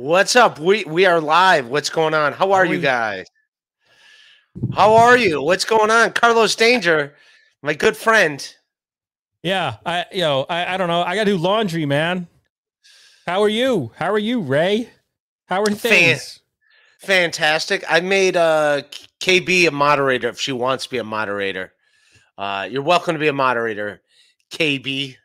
What's 0.00 0.34
up? 0.34 0.58
We 0.58 0.84
we 0.84 1.04
are 1.04 1.20
live. 1.20 1.68
What's 1.68 1.90
going 1.90 2.14
on? 2.14 2.32
How 2.32 2.52
are 2.52 2.64
you 2.64 2.80
guys? 2.80 3.26
How 4.72 4.94
are 4.94 5.14
you? 5.18 5.42
What's 5.42 5.66
going 5.66 5.90
on? 5.90 6.14
Carlos 6.14 6.56
Danger, 6.56 7.14
my 7.62 7.74
good 7.74 7.98
friend. 7.98 8.56
Yeah, 9.42 9.76
I 9.84 10.06
you 10.10 10.22
know, 10.22 10.46
I, 10.48 10.72
I 10.72 10.76
don't 10.78 10.88
know. 10.88 11.02
I 11.02 11.16
gotta 11.16 11.30
do 11.32 11.36
laundry, 11.36 11.84
man. 11.84 12.28
How 13.26 13.42
are 13.42 13.48
you? 13.50 13.92
How 13.94 14.10
are 14.10 14.18
you, 14.18 14.40
Ray? 14.40 14.88
How 15.48 15.60
are 15.60 15.66
things? 15.66 16.40
Fan- 17.00 17.30
fantastic. 17.30 17.84
I 17.86 18.00
made 18.00 18.38
uh 18.38 18.80
KB 19.20 19.68
a 19.68 19.70
moderator 19.70 20.30
if 20.30 20.40
she 20.40 20.52
wants 20.52 20.84
to 20.84 20.90
be 20.90 20.96
a 20.96 21.04
moderator. 21.04 21.74
Uh 22.38 22.66
you're 22.70 22.80
welcome 22.80 23.14
to 23.16 23.20
be 23.20 23.28
a 23.28 23.34
moderator, 23.34 24.00
KB. 24.50 25.16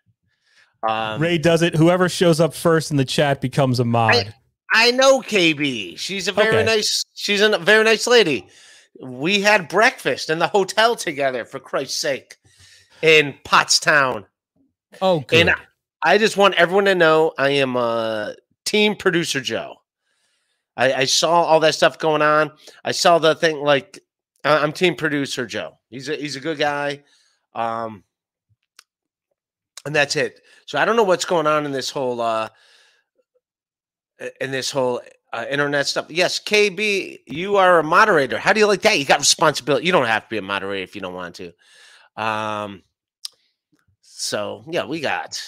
Um, 0.86 1.22
Ray 1.22 1.38
does 1.38 1.62
it. 1.62 1.76
Whoever 1.76 2.10
shows 2.10 2.42
up 2.42 2.54
first 2.54 2.92
in 2.92 2.98
the 2.98 3.06
chat 3.06 3.40
becomes 3.40 3.80
a 3.80 3.86
mod. 3.86 4.16
I, 4.16 4.34
I 4.74 4.92
know 4.92 5.22
KB. 5.22 5.98
She's 5.98 6.28
a 6.28 6.32
very 6.32 6.58
okay. 6.58 6.66
nice. 6.66 7.06
She's 7.14 7.42
a 7.42 7.58
very 7.58 7.84
nice 7.84 8.08
lady. 8.08 8.48
We 9.02 9.42
had 9.42 9.68
breakfast 9.68 10.30
in 10.30 10.40
the 10.40 10.48
hotel 10.48 10.96
together, 10.96 11.46
for 11.46 11.60
Christ's 11.60 11.98
sake, 11.98 12.38
in 13.02 13.36
Pottstown. 13.44 14.26
Oh, 15.02 15.20
good. 15.22 15.48
And 15.48 15.56
I 16.02 16.18
just 16.18 16.38
want 16.38 16.56
everyone 16.56 16.86
to 16.86 16.96
know 16.96 17.34
I 17.38 17.50
am 17.50 17.76
a 17.76 18.36
team 18.64 18.96
producer 18.96 19.42
Joe. 19.42 19.76
I, 20.78 20.94
I 20.94 21.06
saw 21.06 21.44
all 21.44 21.60
that 21.62 21.76
stuff 21.76 22.00
going 22.00 22.22
on. 22.22 22.52
I 22.84 22.92
saw 22.92 23.18
the 23.18 23.36
thing 23.36 23.58
like 23.58 24.00
I'm 24.44 24.72
team 24.72 24.96
producer 24.96 25.46
Joe. 25.46 25.80
He's 25.90 26.10
a 26.10 26.16
he's 26.16 26.36
a 26.36 26.42
good 26.42 26.58
guy. 26.58 27.04
Um, 27.54 28.04
and 29.86 29.96
that's 29.96 30.16
it. 30.16 30.42
So 30.66 30.78
I 30.78 30.86
don't 30.86 30.96
know 30.96 31.04
what's 31.04 31.26
going 31.26 31.48
on 31.48 31.66
in 31.66 31.72
this 31.72 31.90
whole 31.90 32.22
uh 32.22 32.50
in 34.42 34.52
this 34.52 34.72
whole 34.72 35.02
uh, 35.34 35.46
internet 35.50 35.88
stuff. 35.88 36.06
Yes, 36.10 36.40
KB, 36.40 37.20
you 37.28 37.58
are 37.58 37.80
a 37.80 37.84
moderator. 37.84 38.38
How 38.38 38.54
do 38.54 38.60
you 38.60 38.68
like 38.68 38.82
that? 38.82 38.98
You 38.98 39.06
got 39.06 39.20
responsibility. 39.20 39.86
You 39.86 39.92
don't 39.92 40.06
have 40.06 40.24
to 40.24 40.30
be 40.30 40.38
a 40.38 40.42
moderator 40.42 40.84
if 40.84 40.96
you 40.96 41.02
don't 41.02 41.14
want 41.14 41.36
to. 41.36 41.54
Um, 42.16 42.84
so 44.02 44.64
yeah, 44.70 44.86
we 44.86 45.02
got 45.02 45.42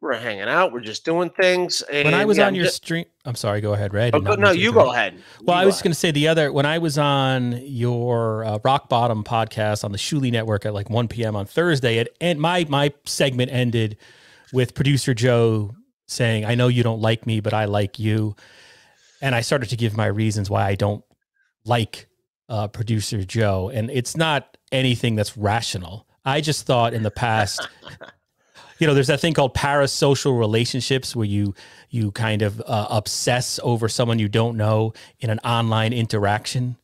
we're 0.00 0.14
hanging 0.14 0.42
out. 0.42 0.72
We're 0.72 0.80
just 0.80 1.04
doing 1.04 1.30
things. 1.30 1.82
And, 1.82 2.06
when 2.06 2.14
I 2.14 2.24
was 2.24 2.38
yeah, 2.38 2.46
on 2.46 2.54
your 2.54 2.66
stream, 2.66 3.04
I'm 3.24 3.34
sorry. 3.34 3.60
Go 3.60 3.74
ahead, 3.74 3.92
Ray. 3.92 4.10
Oh, 4.12 4.18
no, 4.18 4.50
you 4.50 4.72
go 4.72 4.92
ahead. 4.92 5.20
Well, 5.42 5.56
you 5.56 5.62
I 5.62 5.66
was 5.66 5.82
going 5.82 5.92
to 5.92 5.98
say 5.98 6.10
the 6.10 6.28
other 6.28 6.52
when 6.52 6.64
I 6.64 6.78
was 6.78 6.96
on 6.96 7.60
your 7.64 8.44
uh, 8.44 8.58
Rock 8.64 8.88
Bottom 8.88 9.24
podcast 9.24 9.84
on 9.84 9.92
the 9.92 9.98
Shuli 9.98 10.32
Network 10.32 10.64
at 10.64 10.72
like 10.72 10.88
1 10.88 11.08
p.m. 11.08 11.36
on 11.36 11.44
Thursday, 11.46 11.98
it, 11.98 12.16
and 12.20 12.40
my 12.40 12.64
my 12.68 12.92
segment 13.04 13.52
ended 13.52 13.98
with 14.52 14.74
producer 14.74 15.12
Joe 15.12 15.74
saying, 16.10 16.44
I 16.44 16.54
know 16.54 16.68
you 16.68 16.82
don't 16.82 17.00
like 17.00 17.26
me, 17.26 17.40
but 17.40 17.54
I 17.54 17.66
like 17.66 17.98
you. 17.98 18.34
And 19.22 19.34
I 19.34 19.42
started 19.42 19.70
to 19.70 19.76
give 19.76 19.96
my 19.96 20.06
reasons 20.06 20.50
why 20.50 20.66
I 20.66 20.74
don't 20.74 21.04
like 21.64 22.08
uh, 22.48 22.68
producer 22.68 23.22
Joe. 23.22 23.70
And 23.72 23.90
it's 23.90 24.16
not 24.16 24.56
anything 24.72 25.14
that's 25.14 25.36
rational. 25.36 26.06
I 26.24 26.40
just 26.40 26.66
thought 26.66 26.94
in 26.94 27.02
the 27.02 27.10
past, 27.10 27.66
you 28.78 28.86
know, 28.86 28.94
there's 28.94 29.06
that 29.06 29.20
thing 29.20 29.34
called 29.34 29.54
parasocial 29.54 30.38
relationships 30.38 31.14
where 31.14 31.26
you 31.26 31.54
you 31.90 32.12
kind 32.12 32.42
of 32.42 32.60
uh, 32.66 32.86
obsess 32.90 33.60
over 33.62 33.88
someone 33.88 34.18
you 34.18 34.28
don't 34.28 34.56
know 34.56 34.92
in 35.20 35.30
an 35.30 35.38
online 35.40 35.92
interaction. 35.92 36.76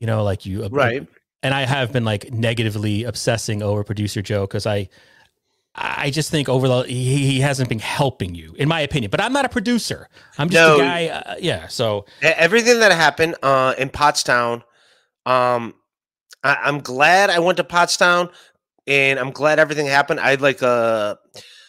You 0.00 0.06
know, 0.06 0.22
like 0.22 0.44
you 0.46 0.66
right. 0.68 1.06
And 1.42 1.54
I 1.54 1.64
have 1.64 1.92
been 1.92 2.04
like 2.04 2.30
negatively 2.30 3.04
obsessing 3.04 3.62
over 3.62 3.82
producer 3.84 4.20
Joe 4.20 4.42
because 4.42 4.66
I 4.66 4.90
I 5.82 6.10
just 6.10 6.30
think 6.30 6.48
over 6.48 6.68
the 6.68 6.82
he, 6.82 7.26
he, 7.26 7.40
hasn't 7.40 7.70
been 7.70 7.78
helping 7.78 8.34
you, 8.34 8.54
in 8.58 8.68
my 8.68 8.80
opinion. 8.80 9.10
But 9.10 9.22
I'm 9.22 9.32
not 9.32 9.46
a 9.46 9.48
producer. 9.48 10.08
I'm 10.36 10.50
just 10.50 10.60
no, 10.60 10.76
a 10.76 10.78
guy. 10.78 11.08
Uh, 11.08 11.36
yeah. 11.40 11.68
So 11.68 12.04
everything 12.20 12.80
that 12.80 12.92
happened 12.92 13.36
uh, 13.42 13.74
in 13.78 13.88
Pottstown, 13.88 14.62
um, 15.24 15.74
I, 16.44 16.68
am 16.68 16.80
glad 16.80 17.30
I 17.30 17.38
went 17.38 17.56
to 17.56 17.64
Pottstown, 17.64 18.30
and 18.86 19.18
I'm 19.18 19.30
glad 19.30 19.58
everything 19.58 19.86
happened. 19.86 20.20
I 20.20 20.30
had 20.30 20.42
like 20.42 20.60
a 20.60 21.18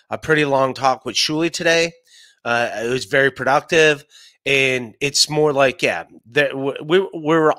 a 0.10 0.18
pretty 0.18 0.44
long 0.44 0.74
talk 0.74 1.06
with 1.06 1.16
Shuli 1.16 1.50
today. 1.50 1.94
Uh, 2.44 2.70
it 2.84 2.90
was 2.90 3.06
very 3.06 3.32
productive, 3.32 4.04
and 4.46 4.94
it's 5.00 5.30
more 5.30 5.54
like 5.54 5.82
yeah, 5.82 6.04
that 6.32 6.58
we 6.58 7.08
we're 7.14 7.54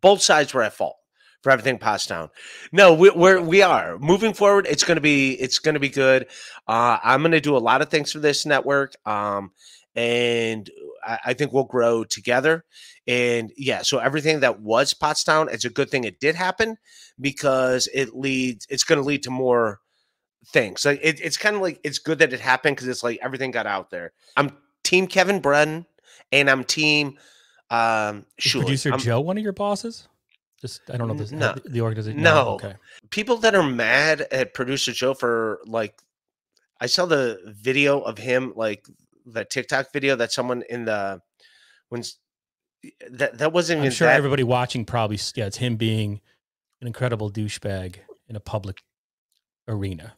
both 0.00 0.22
sides 0.22 0.54
were 0.54 0.62
at 0.62 0.72
fault 0.72 0.96
for 1.42 1.50
everything 1.50 1.78
Pottstown. 1.78 2.30
No, 2.72 2.94
we, 2.94 3.10
we're 3.10 3.40
we 3.40 3.62
are 3.62 3.98
moving 3.98 4.34
forward. 4.34 4.66
It's 4.68 4.84
gonna 4.84 5.00
be 5.00 5.32
it's 5.34 5.58
gonna 5.58 5.80
be 5.80 5.88
good. 5.88 6.26
Uh, 6.66 6.98
I'm 7.02 7.22
gonna 7.22 7.40
do 7.40 7.56
a 7.56 7.58
lot 7.58 7.82
of 7.82 7.88
things 7.88 8.12
for 8.12 8.18
this 8.18 8.46
network, 8.46 8.94
um, 9.06 9.52
and 9.94 10.70
I, 11.04 11.18
I 11.26 11.34
think 11.34 11.52
we'll 11.52 11.64
grow 11.64 12.04
together. 12.04 12.64
And 13.06 13.52
yeah, 13.56 13.82
so 13.82 13.98
everything 13.98 14.40
that 14.40 14.60
was 14.60 14.92
Pottstown, 14.92 15.52
it's 15.52 15.64
a 15.64 15.70
good 15.70 15.90
thing 15.90 16.04
it 16.04 16.20
did 16.20 16.34
happen 16.34 16.76
because 17.20 17.88
it 17.94 18.14
leads. 18.14 18.66
It's 18.68 18.84
going 18.84 19.00
to 19.00 19.06
lead 19.06 19.22
to 19.24 19.30
more 19.30 19.80
things. 20.48 20.84
Like 20.84 21.00
it, 21.02 21.20
it's 21.20 21.36
kind 21.36 21.56
of 21.56 21.62
like 21.62 21.80
it's 21.84 21.98
good 21.98 22.18
that 22.18 22.32
it 22.32 22.40
happened 22.40 22.76
because 22.76 22.88
it's 22.88 23.04
like 23.04 23.18
everything 23.22 23.52
got 23.52 23.66
out 23.66 23.90
there. 23.90 24.12
I'm 24.36 24.56
team 24.82 25.06
Kevin 25.06 25.40
Brennan, 25.40 25.86
and 26.32 26.50
I'm 26.50 26.64
team 26.64 27.18
um, 27.70 28.26
Producer 28.60 28.92
I'm, 28.92 28.98
Joe, 28.98 29.20
one 29.20 29.38
of 29.38 29.44
your 29.44 29.52
bosses. 29.52 30.08
I 30.92 30.96
don't 30.96 31.08
know 31.08 31.14
this, 31.14 31.32
uh, 31.32 31.36
no, 31.36 31.54
the 31.64 31.80
organization. 31.80 32.22
No. 32.22 32.34
no, 32.34 32.50
okay. 32.54 32.74
People 33.10 33.36
that 33.38 33.54
are 33.54 33.62
mad 33.62 34.26
at 34.30 34.54
producer 34.54 34.92
Joe 34.92 35.14
for 35.14 35.60
like, 35.66 36.00
I 36.80 36.86
saw 36.86 37.06
the 37.06 37.40
video 37.46 38.00
of 38.00 38.18
him 38.18 38.52
like 38.56 38.86
the 39.24 39.44
TikTok 39.44 39.92
video 39.92 40.16
that 40.16 40.32
someone 40.32 40.62
in 40.68 40.84
the 40.84 41.20
when 41.88 42.02
that 43.10 43.38
that 43.38 43.52
wasn't. 43.52 43.82
I'm 43.82 43.90
sure 43.90 44.08
that, 44.08 44.16
everybody 44.16 44.42
watching 44.42 44.84
probably 44.84 45.18
yeah, 45.34 45.46
it's 45.46 45.56
him 45.56 45.76
being 45.76 46.20
an 46.80 46.86
incredible 46.86 47.30
douchebag 47.30 47.96
in 48.28 48.36
a 48.36 48.40
public 48.40 48.82
arena. 49.68 50.14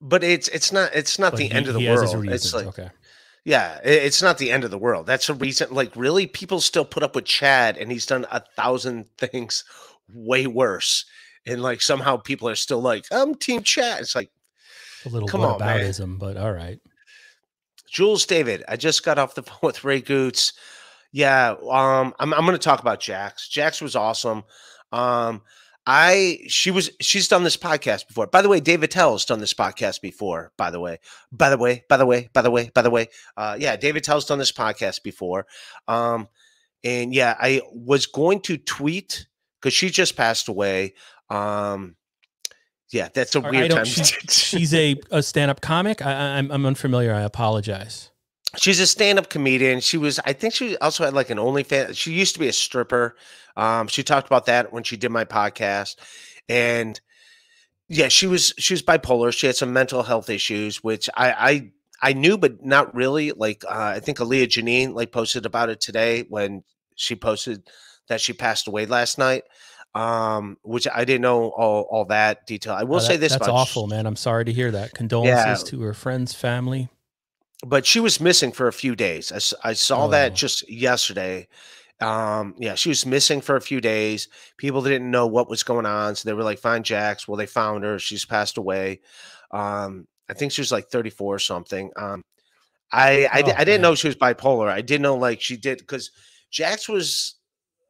But 0.00 0.22
it's 0.22 0.48
it's 0.48 0.72
not 0.72 0.94
it's 0.94 1.18
not 1.18 1.32
but 1.32 1.38
the 1.38 1.48
he, 1.48 1.52
end 1.52 1.68
of 1.68 1.74
the 1.74 1.88
world. 1.88 2.26
It's 2.28 2.54
like 2.54 2.66
okay. 2.66 2.90
Yeah, 3.46 3.78
it's 3.84 4.22
not 4.22 4.38
the 4.38 4.50
end 4.50 4.64
of 4.64 4.72
the 4.72 4.78
world. 4.78 5.06
That's 5.06 5.28
a 5.28 5.34
reason. 5.34 5.68
Like, 5.70 5.94
really, 5.94 6.26
people 6.26 6.60
still 6.60 6.84
put 6.84 7.04
up 7.04 7.14
with 7.14 7.26
Chad, 7.26 7.76
and 7.76 7.92
he's 7.92 8.04
done 8.04 8.26
a 8.32 8.42
thousand 8.56 9.06
things 9.18 9.62
way 10.12 10.48
worse. 10.48 11.04
And 11.46 11.62
like, 11.62 11.80
somehow 11.80 12.16
people 12.16 12.48
are 12.48 12.56
still 12.56 12.80
like, 12.80 13.04
"I'm 13.12 13.36
Team 13.36 13.62
Chad." 13.62 14.00
It's 14.00 14.16
like, 14.16 14.30
a 15.04 15.10
little 15.10 15.28
come 15.28 15.42
on, 15.42 15.60
man. 15.60 16.16
but 16.18 16.36
all 16.36 16.50
right. 16.50 16.80
Jules 17.88 18.26
David, 18.26 18.64
I 18.66 18.74
just 18.74 19.04
got 19.04 19.16
off 19.16 19.36
the 19.36 19.42
phone 19.44 19.60
with 19.62 19.84
Ray 19.84 20.00
Goots. 20.00 20.52
Yeah, 21.12 21.54
um, 21.70 22.14
I'm 22.18 22.34
I'm 22.34 22.44
going 22.44 22.50
to 22.50 22.58
talk 22.58 22.80
about 22.80 22.98
Jax. 22.98 23.48
Jax 23.48 23.80
was 23.80 23.94
awesome. 23.94 24.42
Um, 24.90 25.42
I 25.86 26.40
she 26.48 26.72
was 26.72 26.90
she's 27.00 27.28
done 27.28 27.44
this 27.44 27.56
podcast 27.56 28.08
before. 28.08 28.26
By 28.26 28.42
the 28.42 28.48
way, 28.48 28.58
Dave 28.58 28.82
Attell's 28.82 29.24
done 29.24 29.38
this 29.38 29.54
podcast 29.54 30.00
before. 30.00 30.52
By 30.56 30.70
the 30.70 30.80
way, 30.80 30.98
by 31.30 31.48
the 31.48 31.58
way, 31.58 31.84
by 31.88 31.96
the 31.96 32.06
way, 32.06 32.28
by 32.32 32.42
the 32.42 32.50
way, 32.50 32.70
by 32.74 32.82
the 32.82 32.90
way. 32.90 33.08
Uh, 33.36 33.56
yeah, 33.58 33.76
Dave 33.76 33.94
Attell's 33.94 34.24
done 34.24 34.38
this 34.38 34.50
podcast 34.50 35.04
before. 35.04 35.46
Um, 35.86 36.28
and 36.82 37.14
yeah, 37.14 37.36
I 37.38 37.62
was 37.72 38.06
going 38.06 38.40
to 38.42 38.56
tweet 38.56 39.26
because 39.60 39.74
she 39.74 39.90
just 39.90 40.16
passed 40.16 40.48
away. 40.48 40.94
Um, 41.30 41.94
yeah, 42.90 43.08
that's 43.14 43.34
a 43.36 43.40
weird 43.40 43.70
time. 43.70 43.84
She's, 43.84 44.08
she's 44.28 44.74
a, 44.74 44.96
a 45.12 45.22
stand 45.22 45.52
up 45.52 45.60
comic. 45.60 46.04
I, 46.04 46.38
I'm 46.38 46.50
I'm 46.50 46.66
unfamiliar. 46.66 47.14
I 47.14 47.22
apologize. 47.22 48.10
She's 48.58 48.80
a 48.80 48.86
stand-up 48.86 49.28
comedian. 49.28 49.80
She 49.80 49.98
was, 49.98 50.18
I 50.24 50.32
think, 50.32 50.54
she 50.54 50.78
also 50.78 51.04
had 51.04 51.12
like 51.12 51.30
an 51.30 51.38
OnlyFans. 51.38 51.96
She 51.96 52.12
used 52.12 52.34
to 52.34 52.40
be 52.40 52.48
a 52.48 52.52
stripper. 52.52 53.16
Um, 53.56 53.88
she 53.88 54.02
talked 54.02 54.26
about 54.26 54.46
that 54.46 54.72
when 54.72 54.82
she 54.82 54.96
did 54.96 55.10
my 55.10 55.24
podcast, 55.24 55.96
and 56.48 57.00
yeah, 57.88 58.08
she 58.08 58.26
was 58.26 58.52
she 58.58 58.74
was 58.74 58.82
bipolar. 58.82 59.32
She 59.32 59.46
had 59.46 59.56
some 59.56 59.72
mental 59.72 60.02
health 60.02 60.28
issues, 60.28 60.82
which 60.82 61.08
I 61.16 61.30
I, 61.32 61.70
I 62.10 62.12
knew, 62.12 62.36
but 62.36 62.64
not 62.64 62.94
really. 62.94 63.32
Like 63.32 63.64
uh, 63.64 63.92
I 63.96 64.00
think 64.00 64.18
Aaliyah 64.18 64.48
Janine 64.48 64.94
like 64.94 65.12
posted 65.12 65.46
about 65.46 65.70
it 65.70 65.80
today 65.80 66.24
when 66.28 66.62
she 66.96 67.16
posted 67.16 67.62
that 68.08 68.20
she 68.20 68.32
passed 68.32 68.68
away 68.68 68.86
last 68.86 69.18
night. 69.18 69.44
Um, 69.94 70.58
which 70.62 70.86
I 70.94 71.06
didn't 71.06 71.22
know 71.22 71.48
all, 71.48 71.88
all 71.90 72.04
that 72.06 72.46
detail. 72.46 72.74
I 72.74 72.84
will 72.84 72.96
oh, 72.96 72.98
that, 72.98 73.06
say 73.06 73.16
this: 73.16 73.32
that's 73.32 73.46
much. 73.46 73.54
awful, 73.54 73.86
man. 73.86 74.04
I'm 74.04 74.16
sorry 74.16 74.44
to 74.44 74.52
hear 74.52 74.70
that. 74.72 74.92
Condolences 74.92 75.62
yeah. 75.62 75.70
to 75.70 75.80
her 75.84 75.94
friends, 75.94 76.34
family 76.34 76.90
but 77.64 77.86
she 77.86 78.00
was 78.00 78.20
missing 78.20 78.52
for 78.52 78.68
a 78.68 78.72
few 78.72 78.94
days. 78.94 79.32
I, 79.64 79.70
I 79.70 79.72
saw 79.72 80.06
oh. 80.06 80.08
that 80.08 80.34
just 80.34 80.68
yesterday. 80.70 81.48
Um, 82.00 82.54
yeah, 82.58 82.74
she 82.74 82.90
was 82.90 83.06
missing 83.06 83.40
for 83.40 83.56
a 83.56 83.60
few 83.60 83.80
days. 83.80 84.28
People 84.58 84.82
didn't 84.82 85.10
know 85.10 85.26
what 85.26 85.48
was 85.48 85.62
going 85.62 85.86
on, 85.86 86.14
so 86.14 86.28
they 86.28 86.34
were 86.34 86.42
like, 86.42 86.58
"Find 86.58 86.84
Jax." 86.84 87.26
Well, 87.26 87.36
they 87.36 87.46
found 87.46 87.84
her. 87.84 87.98
She's 87.98 88.24
passed 88.26 88.58
away. 88.58 89.00
Um, 89.50 90.06
I 90.28 90.34
think 90.34 90.52
she 90.52 90.60
was 90.60 90.72
like 90.72 90.88
34 90.88 91.36
or 91.36 91.38
something. 91.38 91.90
Um, 91.96 92.22
I 92.92 93.28
I, 93.32 93.42
oh, 93.46 93.52
I 93.58 93.64
didn't 93.64 93.82
know 93.82 93.94
she 93.94 94.08
was 94.08 94.16
bipolar. 94.16 94.68
I 94.70 94.82
didn't 94.82 95.02
know 95.02 95.16
like 95.16 95.40
she 95.40 95.56
did 95.56 95.78
because 95.78 96.10
Jax 96.50 96.88
was 96.88 97.36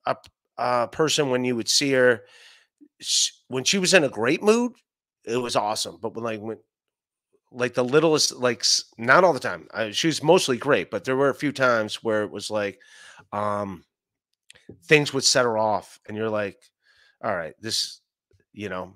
a, 0.06 0.17
a 0.58 0.88
person 0.88 1.31
when 1.31 1.44
you 1.44 1.56
would 1.56 1.69
see 1.69 1.93
her 1.93 2.23
she, 3.00 3.32
when 3.49 3.64
she 3.64 3.79
was 3.79 3.94
in 3.94 4.05
a 4.05 4.08
great 4.08 4.43
mood, 4.43 4.73
it 5.25 5.37
was 5.37 5.56
awesome. 5.56 5.99
But 6.00 6.14
when 6.14 6.25
like 6.25 6.41
when 6.41 6.58
like 7.53 7.75
the 7.75 7.85
littlest, 7.85 8.32
like 8.37 8.64
not 8.99 9.25
all 9.25 9.32
the 9.32 9.41
time. 9.41 9.69
Uh, 9.73 9.91
she 9.91 10.08
was 10.08 10.23
mostly 10.23 10.56
great, 10.56 10.91
but 10.91 11.05
there 11.05 11.17
were 11.17 11.31
a 11.31 11.35
few 11.35 11.53
times 11.53 12.03
where 12.03 12.23
it 12.23 12.31
was 12.31 12.50
like, 12.50 12.81
um, 13.32 13.85
things 14.85 15.13
would 15.13 15.25
set 15.25 15.45
her 15.45 15.59
off, 15.59 15.99
and 16.07 16.17
you're 16.17 16.31
like, 16.31 16.59
all 17.23 17.35
right, 17.35 17.55
this, 17.61 18.01
you 18.53 18.69
know. 18.69 18.95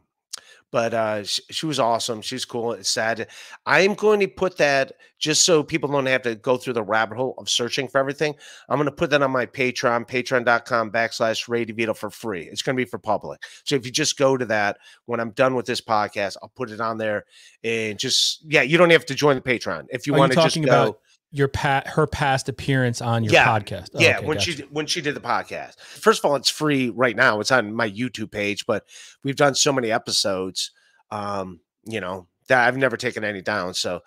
But 0.73 0.95
uh, 0.95 1.25
she, 1.25 1.43
she 1.51 1.67
was 1.67 1.81
awesome. 1.81 2.23
She's 2.23 2.45
cool. 2.45 2.75
It's 2.75 2.89
sad. 2.89 3.27
I 3.67 3.81
am 3.81 3.95
going 3.95 4.21
to 4.21 4.29
put 4.29 4.57
that 4.59 4.93
just 5.19 5.45
so 5.45 5.65
people 5.65 5.91
don't 5.91 6.07
have 6.07 6.23
to 6.23 6.37
go 6.37 6.57
through 6.57 6.75
the 6.75 6.83
rabbit 6.83 7.17
hole 7.17 7.35
of 7.39 7.51
searching 7.51 7.89
for 7.89 7.99
everything. 7.99 8.37
I'm 8.69 8.77
going 8.77 8.87
to 8.87 8.93
put 8.93 9.11
that 9.11 9.21
on 9.21 9.33
my 9.33 9.47
Patreon, 9.47 10.07
patreon.com 10.07 10.93
backslash 10.93 11.49
Ray 11.49 11.67
DeVito 11.67 11.97
for 11.97 12.09
free. 12.09 12.43
It's 12.43 12.63
going 12.63 12.77
to 12.77 12.81
be 12.81 12.89
for 12.89 12.99
public. 12.99 13.43
So 13.65 13.75
if 13.75 13.85
you 13.85 13.91
just 13.91 14.17
go 14.17 14.37
to 14.37 14.47
that 14.47 14.79
when 15.07 15.19
I'm 15.19 15.31
done 15.31 15.57
with 15.57 15.67
this 15.67 15.81
podcast, 15.81 16.37
I'll 16.41 16.53
put 16.55 16.71
it 16.71 16.81
on 16.81 16.99
there 16.99 17.25
and 17.65 17.99
just, 17.99 18.45
yeah, 18.49 18.63
you 18.63 18.79
don't 18.79 18.91
have 18.91 19.07
to 19.07 19.15
join 19.17 19.35
the 19.35 19.43
Patreon. 19.43 19.87
If 19.89 20.07
you 20.07 20.13
Are 20.13 20.19
you 20.19 20.21
want 20.21 20.33
to 20.35 20.41
just 20.41 20.55
go, 20.55 20.63
about 20.63 21.01
your 21.33 21.49
pat 21.49 21.87
her 21.87 22.07
past 22.07 22.49
appearance 22.49 23.01
on 23.01 23.23
your 23.23 23.33
Yeah. 23.35 23.47
podcast? 23.47 23.91
Oh, 23.95 24.01
yeah, 24.01 24.19
okay, 24.19 24.27
when 24.27 24.37
gotcha. 24.37 24.53
she 24.53 24.63
when 24.65 24.87
she 24.87 25.01
did 25.01 25.15
the 25.15 25.21
podcast. 25.21 25.79
First 25.79 26.21
of 26.25 26.29
all, 26.29 26.37
it's 26.37 26.51
free 26.51 26.91
right 26.91 27.15
now. 27.15 27.41
It's 27.41 27.53
on 27.53 27.73
my 27.75 27.89
YouTube 27.91 28.31
page, 28.33 28.67
but 28.67 28.85
we've 29.23 29.37
done 29.37 29.55
so 29.55 29.73
many 29.73 29.93
episodes, 29.93 30.73
um, 31.11 31.61
you 31.85 32.01
know, 32.01 32.27
that 32.49 32.67
I've 32.67 32.77
never 32.77 32.97
taken 32.97 33.23
any 33.25 33.43
down. 33.43 33.75
So, 33.75 34.01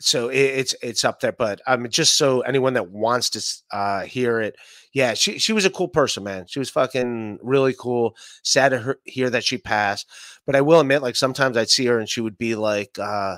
so 0.00 0.28
it, 0.30 0.38
it's 0.38 0.74
it's 0.82 1.04
up 1.04 1.20
there. 1.20 1.32
But 1.32 1.60
I 1.66 1.74
um, 1.74 1.88
just 1.90 2.16
so 2.16 2.40
anyone 2.40 2.72
that 2.74 2.88
wants 2.90 3.28
to 3.30 3.76
uh 3.76 4.00
hear 4.04 4.40
it, 4.40 4.56
yeah, 4.92 5.12
she 5.14 5.38
she 5.38 5.52
was 5.52 5.66
a 5.66 5.70
cool 5.70 5.88
person, 5.88 6.24
man. 6.24 6.46
She 6.46 6.58
was 6.58 6.70
fucking 6.70 7.38
really 7.42 7.74
cool. 7.78 8.16
Sad 8.42 8.70
to 8.70 8.78
her, 8.78 8.98
hear 9.04 9.28
that 9.28 9.44
she 9.44 9.58
passed, 9.58 10.08
but 10.46 10.56
I 10.56 10.62
will 10.62 10.80
admit, 10.80 11.02
like 11.02 11.16
sometimes 11.16 11.56
I'd 11.58 11.68
see 11.70 11.84
her 11.86 11.98
and 11.98 12.08
she 12.08 12.22
would 12.22 12.38
be 12.38 12.54
like. 12.54 12.98
uh 12.98 13.36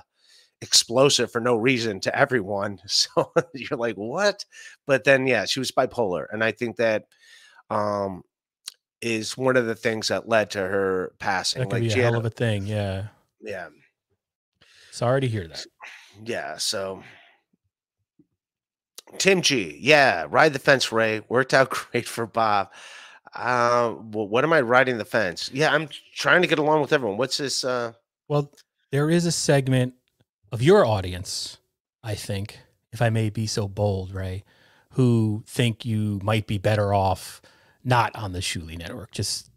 explosive 0.65 1.31
for 1.31 1.41
no 1.41 1.55
reason 1.57 2.01
to 2.01 2.19
everyone. 2.19 2.81
So 2.89 3.33
you're 3.55 3.79
like, 3.79 3.95
what? 3.97 4.45
But 4.87 5.05
then 5.05 5.27
yeah, 5.27 5.45
she 5.45 5.61
was 5.61 5.71
bipolar. 5.71 6.27
And 6.33 6.43
I 6.43 6.51
think 6.53 6.77
that 6.77 7.05
um 7.71 8.23
is 9.01 9.37
one 9.37 9.57
of 9.57 9.67
the 9.67 9.75
things 9.75 10.09
that 10.09 10.29
led 10.29 10.51
to 10.53 10.59
her 10.61 11.13
passing. 11.19 11.61
that 11.61 11.67
could 11.67 11.83
like 11.83 11.83
be 11.95 12.01
a 12.01 12.03
hell 12.03 12.15
a- 12.15 12.19
of 12.19 12.25
a 12.25 12.31
thing. 12.31 12.67
Yeah. 12.67 13.09
yeah, 13.43 13.69
Sorry 14.91 15.21
to 15.21 15.29
hear 15.29 15.47
that. 15.49 15.67
yeah. 16.25 16.57
So 16.57 17.03
Tim 19.19 19.43
G, 19.43 19.79
yeah, 19.81 20.27
ride 20.29 20.53
the 20.53 20.59
fence, 20.59 20.91
Ray. 20.91 21.21
Worked 21.29 21.55
out 21.55 21.71
great 21.93 22.07
for 22.09 22.27
Bob. 22.27 22.73
Uh, 23.35 23.95
well, 24.13 24.29
what 24.29 24.45
am 24.45 24.53
I 24.53 24.61
riding 24.61 24.99
the 24.99 25.05
fence? 25.05 25.51
Yeah, 25.53 25.73
I'm 25.73 25.89
trying 26.15 26.43
to 26.43 26.49
get 26.49 26.59
along 26.59 26.81
with 26.81 26.93
everyone. 26.93 27.19
What's 27.19 27.37
this? 27.39 27.65
Uh, 27.65 27.93
Well, 28.29 28.53
there 28.91 29.11
is 29.11 29.27
a 29.27 29.33
segment 29.33 29.95
of 30.55 30.63
your 30.63 30.87
audience, 30.87 31.59
I 32.05 32.15
think, 32.15 32.61
if 32.93 33.03
I 33.03 33.11
may 33.11 33.29
be 33.29 33.45
so 33.45 33.67
bold, 33.67 34.15
Ray, 34.15 34.45
who 34.91 35.43
think 35.49 35.85
you 35.85 36.21
might 36.23 36.47
be 36.47 36.59
better 36.59 36.95
off 36.95 37.43
not 37.83 38.15
on 38.15 38.31
the 38.31 38.39
Shuli 38.39 38.79
network. 38.79 39.11
Just 39.11 39.51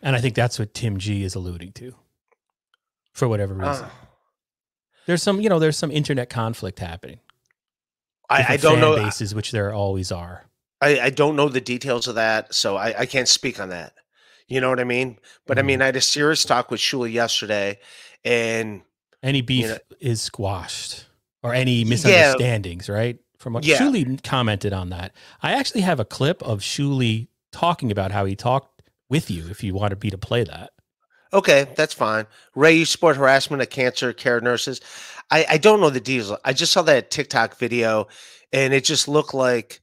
and 0.00 0.14
I 0.14 0.20
think 0.20 0.36
that's 0.36 0.60
what 0.60 0.74
Tim 0.74 0.98
G 0.98 1.24
is 1.24 1.34
alluding 1.34 1.72
to. 1.72 1.96
For 3.12 3.26
whatever 3.26 3.54
reason. 3.54 3.84
uh, 3.84 3.90
there's 5.06 5.24
some, 5.24 5.40
you 5.40 5.48
know, 5.48 5.58
there's 5.58 5.76
some 5.76 5.90
internet 5.90 6.30
conflict 6.30 6.78
happening. 6.78 7.18
I, 8.30 8.44
I 8.50 8.56
don't 8.58 8.78
know. 8.78 8.94
bases, 8.94 9.34
which 9.34 9.50
there 9.50 9.72
always 9.72 10.12
are. 10.12 10.44
I, 10.80 11.00
I 11.00 11.10
don't 11.10 11.34
know 11.34 11.48
the 11.48 11.60
details 11.60 12.06
of 12.06 12.14
that, 12.14 12.54
so 12.54 12.76
I, 12.76 13.00
I 13.00 13.06
can't 13.06 13.28
speak 13.28 13.58
on 13.58 13.70
that. 13.70 13.94
You 14.48 14.60
know 14.60 14.68
what 14.68 14.80
I 14.80 14.84
mean? 14.84 15.18
But 15.46 15.58
I 15.58 15.62
Mhm. 15.62 15.66
mean, 15.66 15.82
I 15.82 15.86
had 15.86 15.96
a 15.96 16.00
serious 16.00 16.44
talk 16.44 16.70
with 16.70 16.80
Shuli 16.80 17.12
yesterday, 17.12 17.78
and 18.24 18.82
Any 19.22 19.40
beef 19.40 19.66
know- 19.66 19.78
is 20.00 20.20
squashed 20.20 21.06
or 21.42 21.54
any 21.54 21.76
Yeah. 21.78 21.84
misunderstandings, 21.84 22.88
right? 22.88 23.18
From 23.38 23.54
what 23.54 23.64
Yeah. 23.64 23.78
Shuli 23.78 24.22
commented 24.22 24.72
on 24.72 24.90
that. 24.90 25.12
I 25.42 25.52
actually 25.52 25.80
have 25.82 25.98
a 26.00 26.04
clip 26.04 26.42
of 26.42 26.60
Shuli 26.60 27.28
talking 27.52 27.90
about 27.90 28.12
how 28.12 28.24
he 28.26 28.36
talked 28.36 28.82
with 29.08 29.30
you 29.30 29.48
if 29.50 29.62
you 29.62 29.74
wanted 29.74 30.02
me 30.02 30.10
to 30.10 30.18
play 30.18 30.44
that. 30.44 30.70
okay, 31.32 31.66
that's 31.74 31.92
fine. 31.94 32.26
Ray, 32.54 32.74
you 32.74 32.84
support 32.84 33.16
harassment 33.16 33.60
of 33.60 33.68
cancer 33.68 34.12
care 34.12 34.40
nurses. 34.40 34.80
I, 35.32 35.44
I 35.50 35.58
don't 35.58 35.80
know 35.80 35.90
the 35.90 35.98
details. 36.00 36.38
I 36.44 36.52
just 36.52 36.72
saw 36.72 36.82
that 36.82 37.10
TikTok 37.10 37.58
video, 37.58 38.06
and 38.52 38.72
it 38.72 38.84
just 38.84 39.08
looked 39.08 39.34
like 39.34 39.80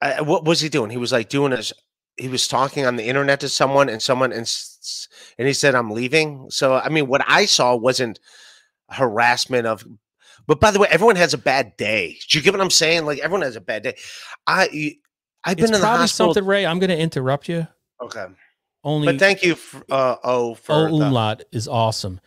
I, 0.00 0.20
what 0.20 0.44
was 0.44 0.60
he 0.60 0.68
doing? 0.68 0.90
He 0.90 0.96
was 0.96 1.10
like 1.10 1.28
doing 1.30 1.50
his. 1.50 1.72
He 2.18 2.28
was 2.28 2.48
talking 2.48 2.84
on 2.86 2.96
the 2.96 3.04
internet 3.04 3.40
to 3.40 3.48
someone, 3.48 3.88
and 3.88 4.02
someone 4.02 4.32
and 4.32 4.50
and 5.38 5.46
he 5.46 5.52
said, 5.54 5.74
"I'm 5.74 5.90
leaving." 5.90 6.50
So 6.50 6.74
I 6.76 6.88
mean, 6.88 7.06
what 7.06 7.22
I 7.26 7.44
saw 7.46 7.76
wasn't 7.76 8.18
harassment 8.90 9.66
of. 9.66 9.86
But 10.46 10.60
by 10.60 10.70
the 10.70 10.78
way, 10.78 10.88
everyone 10.90 11.16
has 11.16 11.34
a 11.34 11.38
bad 11.38 11.76
day. 11.76 12.16
Do 12.28 12.38
you 12.38 12.42
get 12.44 12.54
what 12.54 12.60
I'm 12.60 12.70
saying? 12.70 13.04
Like 13.04 13.18
everyone 13.18 13.42
has 13.42 13.56
a 13.56 13.60
bad 13.60 13.82
day. 13.82 13.96
I 14.46 14.96
I've 15.44 15.56
been 15.56 15.64
It's 15.64 15.68
in 15.70 15.72
the 15.74 15.78
probably 15.80 15.98
hospital. 16.00 16.34
something, 16.34 16.48
Ray. 16.48 16.66
I'm 16.66 16.78
going 16.78 16.90
to 16.90 16.98
interrupt 16.98 17.48
you. 17.48 17.66
Okay, 18.00 18.26
Only 18.84 19.06
but 19.08 19.18
thank 19.18 19.42
you, 19.42 19.54
for, 19.56 19.84
uh, 19.90 20.16
oh, 20.22 20.54
for 20.54 20.88
O 20.88 20.98
the- 20.98 21.44
is 21.52 21.68
awesome. 21.68 22.20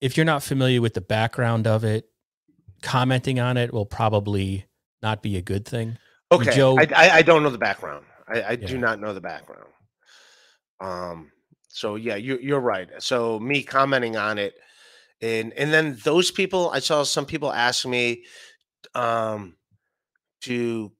If 0.00 0.16
you're 0.16 0.26
not 0.26 0.42
familiar 0.42 0.80
with 0.80 0.94
the 0.94 1.00
background 1.00 1.66
of 1.66 1.84
it, 1.84 2.08
commenting 2.82 3.40
on 3.40 3.56
it 3.56 3.72
will 3.72 3.86
probably 3.86 4.66
not 5.02 5.22
be 5.22 5.36
a 5.36 5.42
good 5.42 5.66
thing. 5.66 5.98
Okay, 6.32 6.52
Joe- 6.54 6.78
I, 6.78 6.88
I 6.94 7.10
I 7.18 7.22
don't 7.22 7.42
know 7.42 7.50
the 7.50 7.58
background. 7.58 8.04
I, 8.28 8.40
I 8.42 8.50
Yeah. 8.52 8.66
do 8.66 8.78
not 8.78 9.00
know 9.00 9.14
the 9.14 9.20
background. 9.20 9.70
Um. 10.80 11.32
So 11.68 11.96
yeah, 11.96 12.16
you 12.16 12.38
you're 12.40 12.60
right. 12.60 12.88
So 12.98 13.38
me 13.38 13.62
commenting 13.62 14.16
on 14.16 14.38
it, 14.38 14.54
and 15.20 15.52
and 15.54 15.72
then 15.72 15.98
those 16.04 16.30
people, 16.30 16.70
I 16.70 16.78
saw 16.80 17.02
some 17.02 17.26
people 17.26 17.52
ask 17.52 17.86
me, 17.86 18.24
um, 18.94 19.56
to 20.42 20.92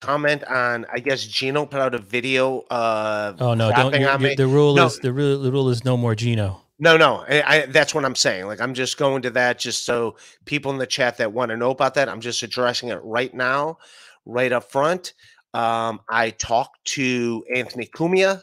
comment 0.00 0.44
on. 0.44 0.86
I 0.92 0.98
guess 1.00 1.24
Gino 1.24 1.66
put 1.66 1.80
out 1.80 1.94
a 1.94 1.98
video. 1.98 2.60
Uh, 2.70 3.34
Oh 3.40 3.54
no, 3.54 3.70
don't. 3.72 3.94
you're- 3.98 4.18
me. 4.18 4.34
the 4.34 4.46
rule 4.46 4.74
No. 4.74 4.86
is 4.86 4.98
the 4.98 5.12
rule. 5.12 5.38
The 5.40 5.50
rule 5.52 5.68
is 5.70 5.84
no 5.84 5.96
more 5.96 6.14
Gino. 6.14 6.62
No, 6.80 6.96
no, 6.96 7.24
I, 7.28 7.42
I 7.42 7.66
that's 7.66 7.92
what 7.94 8.04
I'm 8.04 8.14
saying. 8.14 8.46
Like 8.46 8.60
I'm 8.60 8.72
just 8.74 8.98
going 8.98 9.22
to 9.22 9.30
that 9.30 9.58
just 9.58 9.84
so 9.84 10.16
people 10.44 10.70
in 10.72 10.78
the 10.78 10.86
chat 10.86 11.16
that 11.16 11.32
want 11.32 11.50
to 11.50 11.56
know 11.56 11.70
about 11.70 11.94
that. 11.94 12.08
I'm 12.08 12.20
just 12.20 12.42
addressing 12.44 12.90
it 12.90 13.00
right 13.02 13.34
now, 13.34 13.78
right 14.24 14.52
up 14.52 14.70
front. 14.70 15.14
Um, 15.54 16.00
I 16.08 16.30
talked 16.30 16.84
to 16.94 17.44
Anthony 17.54 17.86
Cumia. 17.86 18.42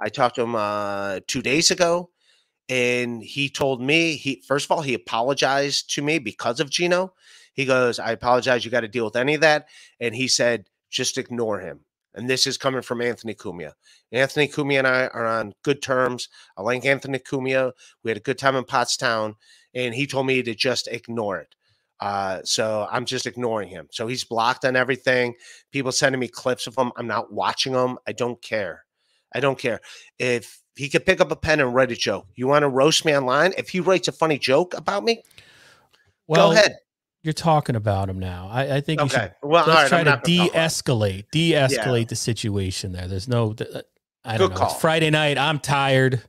I 0.00 0.08
talked 0.08 0.36
to 0.36 0.42
him 0.42 0.54
uh, 0.54 1.20
two 1.26 1.42
days 1.42 1.70
ago, 1.70 2.10
and 2.68 3.22
he 3.22 3.48
told 3.48 3.80
me 3.80 4.16
he 4.16 4.42
first 4.46 4.66
of 4.66 4.72
all 4.72 4.82
he 4.82 4.94
apologized 4.94 5.94
to 5.94 6.02
me 6.02 6.18
because 6.18 6.60
of 6.60 6.70
Gino. 6.70 7.14
He 7.54 7.64
goes, 7.64 7.98
"I 7.98 8.12
apologize. 8.12 8.64
You 8.64 8.70
got 8.70 8.80
to 8.80 8.88
deal 8.88 9.04
with 9.04 9.16
any 9.16 9.34
of 9.34 9.40
that," 9.42 9.68
and 10.00 10.14
he 10.14 10.28
said, 10.28 10.66
"Just 10.90 11.18
ignore 11.18 11.60
him." 11.60 11.80
And 12.14 12.30
this 12.30 12.46
is 12.46 12.56
coming 12.56 12.82
from 12.82 13.02
Anthony 13.02 13.34
Cumia. 13.34 13.72
Anthony 14.10 14.48
Cumia 14.48 14.78
and 14.78 14.86
I 14.86 15.06
are 15.08 15.26
on 15.26 15.52
good 15.62 15.82
terms. 15.82 16.28
I 16.56 16.62
like 16.62 16.84
Anthony 16.86 17.18
Cumia. 17.18 17.72
We 18.02 18.10
had 18.10 18.18
a 18.18 18.20
good 18.20 18.38
time 18.38 18.56
in 18.56 18.64
Pottstown, 18.64 19.34
and 19.74 19.94
he 19.94 20.06
told 20.06 20.26
me 20.26 20.42
to 20.42 20.54
just 20.54 20.88
ignore 20.88 21.38
it. 21.38 21.54
Uh, 22.00 22.40
so 22.44 22.86
I'm 22.90 23.04
just 23.06 23.26
ignoring 23.26 23.68
him. 23.68 23.88
So 23.90 24.06
he's 24.06 24.24
blocked 24.24 24.64
on 24.64 24.76
everything. 24.76 25.34
People 25.72 25.92
sending 25.92 26.20
me 26.20 26.28
clips 26.28 26.66
of 26.66 26.76
him. 26.76 26.92
I'm 26.96 27.06
not 27.06 27.32
watching 27.32 27.72
them. 27.72 27.98
I 28.06 28.12
don't 28.12 28.40
care. 28.42 28.84
I 29.34 29.40
don't 29.40 29.58
care. 29.58 29.80
If 30.18 30.60
he 30.76 30.88
could 30.88 31.06
pick 31.06 31.20
up 31.20 31.30
a 31.32 31.36
pen 31.36 31.60
and 31.60 31.74
write 31.74 31.90
a 31.92 31.96
joke, 31.96 32.26
you 32.34 32.46
want 32.46 32.62
to 32.64 32.68
roast 32.68 33.04
me 33.04 33.16
online? 33.16 33.54
If 33.56 33.70
he 33.70 33.80
writes 33.80 34.08
a 34.08 34.12
funny 34.12 34.38
joke 34.38 34.74
about 34.74 35.04
me, 35.04 35.22
Well, 36.26 36.50
go 36.50 36.52
ahead. 36.58 36.76
You're 37.22 37.32
talking 37.32 37.74
about 37.76 38.08
him 38.08 38.18
now. 38.20 38.48
I, 38.52 38.76
I 38.76 38.80
think 38.80 39.00
you 39.00 39.08
should 39.08 39.34
Well, 39.42 39.64
let's 39.66 39.68
right. 39.68 39.88
try 39.88 39.98
to 39.98 40.04
gonna 40.04 40.16
talk 40.16 40.28
about 40.28 40.46
it. 40.46 40.52
de-escalate, 40.52 41.24
de-escalate 41.32 42.08
the 42.08 42.14
situation 42.16 42.92
there. 42.92 43.08
There's 43.08 43.26
no, 43.26 43.54
uh, 43.58 43.82
I 44.24 44.36
don't 44.38 44.48
Good 44.48 44.54
know. 44.54 44.60
call. 44.60 44.70
It's 44.72 44.80
Friday 44.80 45.10
night. 45.10 45.36
I'm 45.38 45.58
tired. 45.58 46.22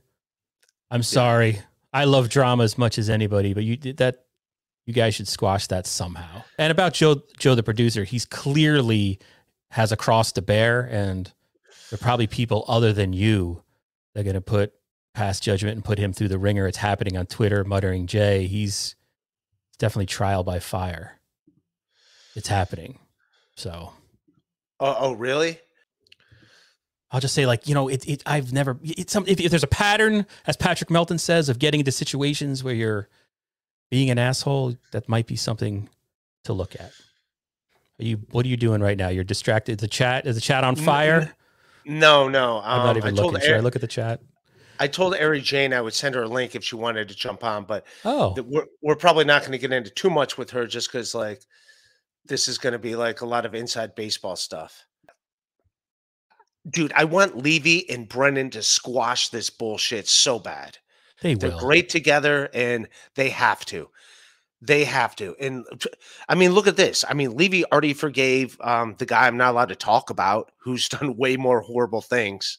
I'm 0.90 1.02
sorry. 1.04 1.60
I 1.92 2.04
love 2.04 2.30
drama 2.30 2.64
as 2.64 2.76
much 2.78 2.98
as 2.98 3.08
anybody, 3.10 3.54
but 3.54 3.62
you 3.64 3.76
did 3.76 3.98
that. 3.98 4.24
You 4.88 4.94
guys 4.94 5.14
should 5.14 5.28
squash 5.28 5.66
that 5.66 5.86
somehow. 5.86 6.44
And 6.58 6.70
about 6.70 6.94
Joe, 6.94 7.20
Joe 7.38 7.54
the 7.54 7.62
producer, 7.62 8.04
he's 8.04 8.24
clearly 8.24 9.18
has 9.72 9.92
a 9.92 9.98
cross 9.98 10.32
to 10.32 10.40
bear, 10.40 10.80
and 10.80 11.26
there 11.90 11.96
are 11.96 11.98
probably 11.98 12.26
people 12.26 12.64
other 12.66 12.94
than 12.94 13.12
you 13.12 13.62
that 14.14 14.20
are 14.20 14.24
going 14.24 14.32
to 14.32 14.40
put 14.40 14.72
past 15.12 15.42
judgment 15.42 15.74
and 15.74 15.84
put 15.84 15.98
him 15.98 16.14
through 16.14 16.28
the 16.28 16.38
ringer. 16.38 16.66
It's 16.66 16.78
happening 16.78 17.18
on 17.18 17.26
Twitter, 17.26 17.64
muttering 17.64 18.06
Jay. 18.06 18.46
He's 18.46 18.96
definitely 19.78 20.06
trial 20.06 20.42
by 20.42 20.58
fire. 20.58 21.20
It's 22.34 22.48
happening. 22.48 22.98
So 23.56 23.92
Oh, 24.80 24.96
oh, 24.98 25.12
really? 25.12 25.58
I'll 27.10 27.20
just 27.20 27.34
say, 27.34 27.44
like, 27.44 27.68
you 27.68 27.74
know, 27.74 27.88
it, 27.88 28.08
it 28.08 28.22
I've 28.24 28.54
never, 28.54 28.78
it's 28.82 29.12
some, 29.12 29.24
if, 29.26 29.38
if 29.38 29.50
there's 29.50 29.62
a 29.62 29.66
pattern, 29.66 30.24
as 30.46 30.56
Patrick 30.56 30.90
Melton 30.90 31.18
says, 31.18 31.50
of 31.50 31.58
getting 31.58 31.80
into 31.80 31.92
situations 31.92 32.64
where 32.64 32.74
you're 32.74 33.08
being 33.90 34.10
an 34.10 34.18
asshole, 34.18 34.76
that 34.92 35.08
might 35.08 35.26
be 35.26 35.36
something 35.36 35.88
to 36.44 36.52
look 36.52 36.74
at. 36.74 36.92
Are 38.00 38.04
you, 38.04 38.20
what 38.30 38.46
are 38.46 38.48
you 38.48 38.56
doing 38.56 38.80
right 38.80 38.96
now? 38.96 39.08
You're 39.08 39.24
distracted. 39.24 39.80
The 39.80 39.88
chat, 39.88 40.26
is 40.26 40.36
the 40.36 40.40
chat 40.40 40.62
on 40.64 40.76
fire? 40.76 41.34
No, 41.84 42.28
no. 42.28 42.60
I'm 42.62 42.80
um, 42.80 42.86
not 42.86 42.96
even 42.96 43.14
I 43.14 43.16
told 43.16 43.32
looking. 43.32 43.46
Should 43.46 43.56
I 43.56 43.60
look 43.60 43.74
at 43.74 43.80
the 43.80 43.88
chat? 43.88 44.20
I 44.80 44.86
told 44.86 45.14
Ari 45.14 45.40
Jane 45.40 45.72
I 45.72 45.80
would 45.80 45.94
send 45.94 46.14
her 46.14 46.22
a 46.22 46.28
link 46.28 46.54
if 46.54 46.62
she 46.62 46.76
wanted 46.76 47.08
to 47.08 47.14
jump 47.14 47.42
on, 47.42 47.64
but 47.64 47.84
Oh, 48.04 48.34
that 48.34 48.44
we're 48.44 48.66
we're 48.80 48.96
probably 48.96 49.24
not 49.24 49.42
going 49.42 49.52
to 49.52 49.58
get 49.58 49.72
into 49.72 49.90
too 49.90 50.10
much 50.10 50.38
with 50.38 50.50
her 50.50 50.66
just 50.66 50.92
because 50.92 51.14
like 51.14 51.42
this 52.26 52.46
is 52.48 52.58
going 52.58 52.74
to 52.74 52.78
be 52.78 52.94
like 52.94 53.20
a 53.20 53.26
lot 53.26 53.46
of 53.46 53.54
inside 53.54 53.94
baseball 53.94 54.36
stuff. 54.36 54.84
Dude, 56.68 56.92
I 56.94 57.04
want 57.04 57.38
Levy 57.38 57.88
and 57.90 58.08
Brennan 58.08 58.50
to 58.50 58.62
squash 58.62 59.30
this 59.30 59.50
bullshit 59.50 60.06
so 60.06 60.38
bad. 60.38 60.76
They 61.22 61.34
They're 61.34 61.50
will. 61.50 61.58
great 61.58 61.88
together 61.88 62.48
and 62.54 62.88
they 63.14 63.30
have 63.30 63.64
to. 63.66 63.88
They 64.60 64.84
have 64.84 65.14
to. 65.16 65.36
And 65.38 65.64
I 66.28 66.34
mean, 66.34 66.52
look 66.52 66.66
at 66.66 66.76
this. 66.76 67.04
I 67.08 67.14
mean, 67.14 67.36
Levy 67.36 67.64
already 67.66 67.94
forgave 67.94 68.60
um, 68.60 68.96
the 68.98 69.06
guy 69.06 69.26
I'm 69.26 69.36
not 69.36 69.52
allowed 69.52 69.68
to 69.68 69.76
talk 69.76 70.10
about 70.10 70.50
who's 70.58 70.88
done 70.88 71.16
way 71.16 71.36
more 71.36 71.60
horrible 71.60 72.02
things. 72.02 72.58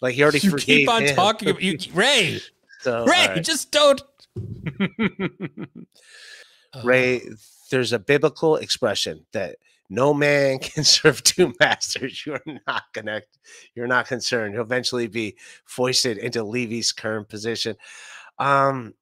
Like 0.00 0.14
he 0.14 0.22
already 0.22 0.38
You 0.38 0.50
forgave 0.50 0.66
keep 0.66 0.88
on 0.88 1.02
him. 1.04 1.14
talking. 1.16 1.48
about- 1.50 1.62
You, 1.62 1.78
Ray, 1.94 2.40
So, 2.80 3.04
Ray, 3.06 3.28
right. 3.28 3.44
just 3.44 3.70
don't. 3.70 4.02
Ray, 6.84 7.22
there's 7.70 7.92
a 7.92 7.98
biblical 7.98 8.56
expression 8.56 9.26
that 9.32 9.56
no 9.90 10.14
man 10.14 10.58
can 10.60 10.84
serve 10.84 11.22
two 11.22 11.54
masters. 11.60 12.24
You're 12.26 12.40
not 12.66 12.84
gonna, 12.92 13.22
you're 13.74 13.86
not 13.86 14.06
concerned. 14.06 14.54
He'll 14.54 14.62
eventually 14.62 15.06
be 15.08 15.36
foisted 15.64 16.18
into 16.18 16.42
Levy's 16.44 16.92
current 16.92 17.28
position. 17.28 17.76
Um, 18.38 18.94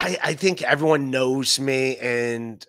I 0.00 0.18
I 0.22 0.34
think 0.34 0.62
everyone 0.62 1.10
knows 1.10 1.58
me, 1.60 1.96
and 1.98 2.64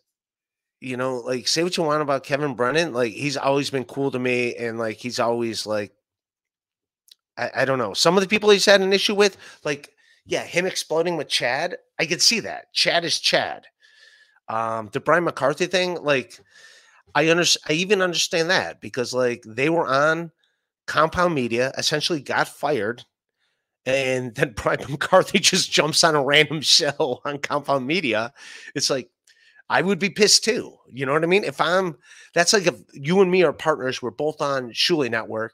you 0.79 0.97
know, 0.97 1.17
like 1.17 1.47
say 1.47 1.63
what 1.63 1.77
you 1.77 1.83
want 1.83 2.01
about 2.01 2.23
Kevin 2.23 2.55
Brennan, 2.55 2.93
like 2.93 3.13
he's 3.13 3.37
always 3.37 3.69
been 3.69 3.85
cool 3.85 4.11
to 4.11 4.19
me, 4.19 4.55
and 4.55 4.77
like 4.79 4.97
he's 4.97 5.19
always 5.19 5.65
like, 5.65 5.93
I, 7.37 7.51
I 7.57 7.65
don't 7.65 7.79
know, 7.79 7.93
some 7.93 8.17
of 8.17 8.23
the 8.23 8.29
people 8.29 8.49
he's 8.49 8.65
had 8.65 8.81
an 8.81 8.93
issue 8.93 9.15
with, 9.15 9.37
like 9.63 9.91
yeah, 10.25 10.43
him 10.43 10.65
exploding 10.65 11.17
with 11.17 11.29
Chad, 11.29 11.77
I 11.99 12.05
could 12.05 12.21
see 12.21 12.39
that. 12.41 12.73
Chad 12.73 13.05
is 13.05 13.19
Chad. 13.19 13.65
Um, 14.51 14.89
the 14.93 14.99
Brian 14.99 15.23
McCarthy 15.23 15.67
thing, 15.67 15.95
like, 16.03 16.39
I 17.15 17.29
understand. 17.29 17.63
I 17.69 17.73
even 17.79 18.01
understand 18.01 18.49
that 18.49 18.81
because 18.81 19.13
like 19.13 19.43
they 19.45 19.69
were 19.69 19.87
on 19.87 20.31
Compound 20.87 21.35
Media, 21.35 21.71
essentially 21.77 22.21
got 22.21 22.47
fired, 22.47 23.03
and 23.85 24.33
then 24.35 24.53
Brian 24.57 24.79
McCarthy 24.89 25.39
just 25.39 25.71
jumps 25.71 26.03
on 26.03 26.15
a 26.15 26.23
random 26.23 26.61
show 26.75 27.21
on 27.25 27.39
Compound 27.39 27.87
Media. 27.87 28.33
It's 28.75 28.89
like 28.89 29.09
I 29.69 29.81
would 29.81 29.99
be 29.99 30.09
pissed 30.09 30.43
too. 30.43 30.77
You 30.87 31.05
know 31.05 31.13
what 31.13 31.23
I 31.23 31.27
mean? 31.27 31.43
If 31.45 31.61
I'm, 31.61 31.97
that's 32.33 32.53
like 32.53 32.67
if 32.67 32.75
you 32.93 33.21
and 33.21 33.31
me 33.31 33.43
are 33.43 33.53
partners, 33.53 34.01
we're 34.01 34.11
both 34.11 34.41
on 34.41 34.71
Shuli 34.71 35.09
Network, 35.09 35.53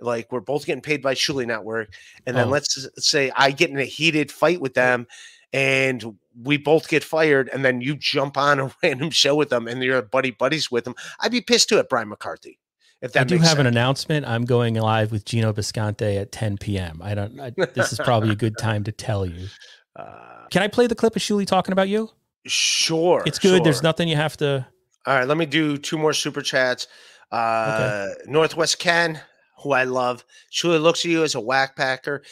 like 0.00 0.32
we're 0.32 0.40
both 0.40 0.66
getting 0.66 0.82
paid 0.82 1.02
by 1.02 1.14
Shuli 1.14 1.46
Network, 1.46 1.92
and 2.26 2.36
then 2.36 2.48
Oh. 2.48 2.50
let's 2.50 2.88
say 2.98 3.30
I 3.36 3.50
get 3.50 3.70
in 3.70 3.78
a 3.78 3.84
heated 3.84 4.30
fight 4.32 4.60
with 4.60 4.74
them, 4.74 5.06
and 5.52 6.16
we 6.42 6.56
both 6.56 6.88
get 6.88 7.02
fired, 7.02 7.48
and 7.52 7.64
then 7.64 7.80
you 7.80 7.96
jump 7.96 8.36
on 8.36 8.60
a 8.60 8.70
random 8.82 9.10
show 9.10 9.34
with 9.34 9.50
them, 9.50 9.66
and 9.66 9.82
you're 9.82 10.02
buddy 10.02 10.30
buddies 10.30 10.70
with 10.70 10.84
them. 10.84 10.94
I'd 11.20 11.32
be 11.32 11.40
pissed 11.40 11.68
too 11.68 11.78
at 11.78 11.88
Brian 11.88 12.08
McCarthy. 12.08 12.58
If 13.00 13.12
that 13.12 13.20
I 13.20 13.24
do 13.24 13.38
have 13.38 13.60
an 13.60 13.66
announcement. 13.66 14.26
I'm 14.26 14.44
going 14.44 14.74
live 14.74 15.12
with 15.12 15.24
Gino 15.24 15.52
Bisconti 15.52 16.20
at 16.20 16.32
10 16.32 16.58
p.m. 16.58 17.00
I 17.02 17.14
don't. 17.14 17.38
I, 17.38 17.50
this 17.50 17.92
is 17.92 18.00
probably 18.00 18.30
a 18.30 18.34
good 18.34 18.58
time 18.58 18.82
to 18.84 18.92
tell 18.92 19.24
you. 19.24 19.46
Uh, 19.94 20.46
Can 20.50 20.62
I 20.62 20.68
play 20.68 20.88
the 20.88 20.96
clip 20.96 21.14
of 21.14 21.22
Shuli 21.22 21.46
talking 21.46 21.72
about 21.72 21.88
you? 21.88 22.10
sure, 22.46 23.22
It's 23.26 23.38
good. 23.38 23.62
There's 23.62 23.82
nothing 23.82 24.08
you 24.08 24.16
have 24.16 24.36
to. 24.38 24.66
All 25.06 25.14
right, 25.14 25.28
let 25.28 25.36
me 25.36 25.46
do 25.46 25.76
two 25.76 25.98
more 25.98 26.12
super 26.12 26.40
chats. 26.40 26.86
Uh 27.30 28.08
Northwest 28.26 28.78
Ken, 28.78 29.20
who 29.62 29.72
I 29.72 29.84
love, 29.84 30.24
Shuli 30.52 30.80
looks 30.80 31.04
at 31.04 31.10
you 31.10 31.22
as 31.24 31.34
a 31.34 31.40
whack 31.40 31.76
packer. 31.76 32.22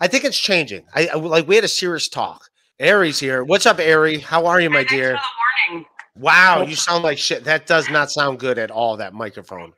I 0.00 0.08
think 0.08 0.24
it's 0.24 0.38
changing. 0.38 0.84
I, 0.94 1.08
I 1.08 1.14
like 1.16 1.46
we 1.46 1.54
had 1.54 1.64
a 1.64 1.68
serious 1.68 2.08
talk. 2.08 2.50
Aries 2.78 3.18
here. 3.18 3.42
What's 3.42 3.64
up, 3.64 3.78
Ari? 3.78 4.18
How 4.18 4.46
are 4.46 4.60
you, 4.60 4.68
my 4.68 4.78
Hey, 4.78 4.84
thanks 4.84 4.92
dear? 4.92 5.16
for 5.16 5.22
the 5.22 5.70
warning. 5.70 5.86
Wow, 6.18 6.62
you 6.62 6.76
sound 6.76 7.04
like 7.04 7.16
shit. 7.18 7.44
That 7.44 7.66
does 7.66 7.88
not 7.88 8.10
sound 8.10 8.38
good 8.38 8.58
at 8.58 8.70
all. 8.70 8.98
That 8.98 9.14
microphone. 9.14 9.72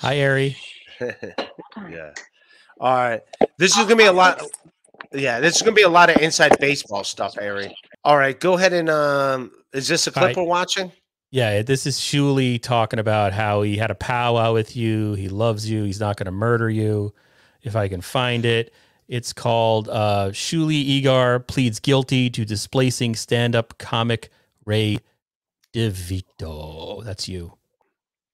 Hi, 0.00 0.22
Ari. 0.24 0.56
yeah. 1.00 2.12
All 2.80 2.94
right. 2.94 3.20
This 3.58 3.76
is 3.76 3.84
gonna 3.84 3.96
be 3.96 4.04
a 4.04 4.12
lot. 4.12 4.42
Yeah, 5.12 5.40
this 5.40 5.56
is 5.56 5.62
gonna 5.62 5.74
be 5.74 5.82
a 5.82 5.88
lot 5.88 6.08
of 6.08 6.16
inside 6.22 6.58
baseball 6.58 7.04
stuff, 7.04 7.34
Ari. 7.38 7.74
All 8.04 8.16
right, 8.16 8.38
go 8.38 8.54
ahead 8.54 8.72
and 8.72 8.88
um. 8.88 9.50
Is 9.72 9.88
this 9.88 10.06
a 10.06 10.10
clip 10.10 10.24
right. 10.24 10.36
we're 10.36 10.44
watching? 10.44 10.92
Yeah, 11.30 11.62
this 11.62 11.84
is 11.84 11.98
Shuli 11.98 12.62
talking 12.62 13.00
about 13.00 13.32
how 13.32 13.62
he 13.62 13.76
had 13.76 13.90
a 13.90 13.96
powwow 13.96 14.54
with 14.54 14.76
you. 14.76 15.14
He 15.14 15.28
loves 15.28 15.68
you. 15.68 15.82
He's 15.82 15.98
not 15.98 16.16
going 16.16 16.26
to 16.26 16.30
murder 16.30 16.70
you. 16.70 17.12
If 17.60 17.74
I 17.74 17.88
can 17.88 18.02
find 18.02 18.44
it, 18.44 18.72
it's 19.08 19.32
called 19.32 19.88
uh, 19.88 20.30
Shuli 20.30 21.02
Egar 21.02 21.46
pleads 21.46 21.80
guilty 21.80 22.30
to 22.30 22.44
displacing 22.44 23.14
stand-up 23.14 23.78
comic 23.78 24.30
Ray 24.64 24.98
DeVito. 25.72 27.04
That's 27.04 27.28
you. 27.28 27.58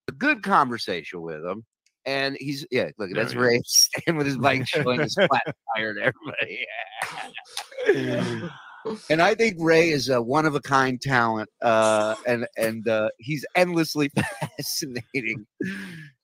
a 0.08 0.12
good 0.12 0.42
conversation 0.42 1.22
with 1.22 1.44
him. 1.44 1.64
And 2.06 2.36
he's 2.40 2.66
yeah, 2.70 2.90
look, 2.98 3.10
that's 3.14 3.32
There 3.32 3.42
he 3.42 3.56
Ray 3.56 3.62
standing 3.66 4.16
with 4.16 4.26
his 4.26 4.38
bike 4.38 4.66
showing 4.66 5.00
his 5.00 5.14
flat 5.14 5.42
tire 5.76 5.94
to 5.94 6.12
everybody. 7.86 8.50
and 9.10 9.20
I 9.20 9.34
think 9.34 9.56
Ray 9.58 9.90
is 9.90 10.08
a 10.08 10.20
one 10.20 10.46
of 10.46 10.54
a 10.54 10.60
kind 10.60 11.00
talent, 11.00 11.50
uh, 11.60 12.14
and 12.26 12.46
and 12.56 12.88
uh, 12.88 13.10
he's 13.18 13.44
endlessly 13.54 14.10
fascinating. 14.58 15.46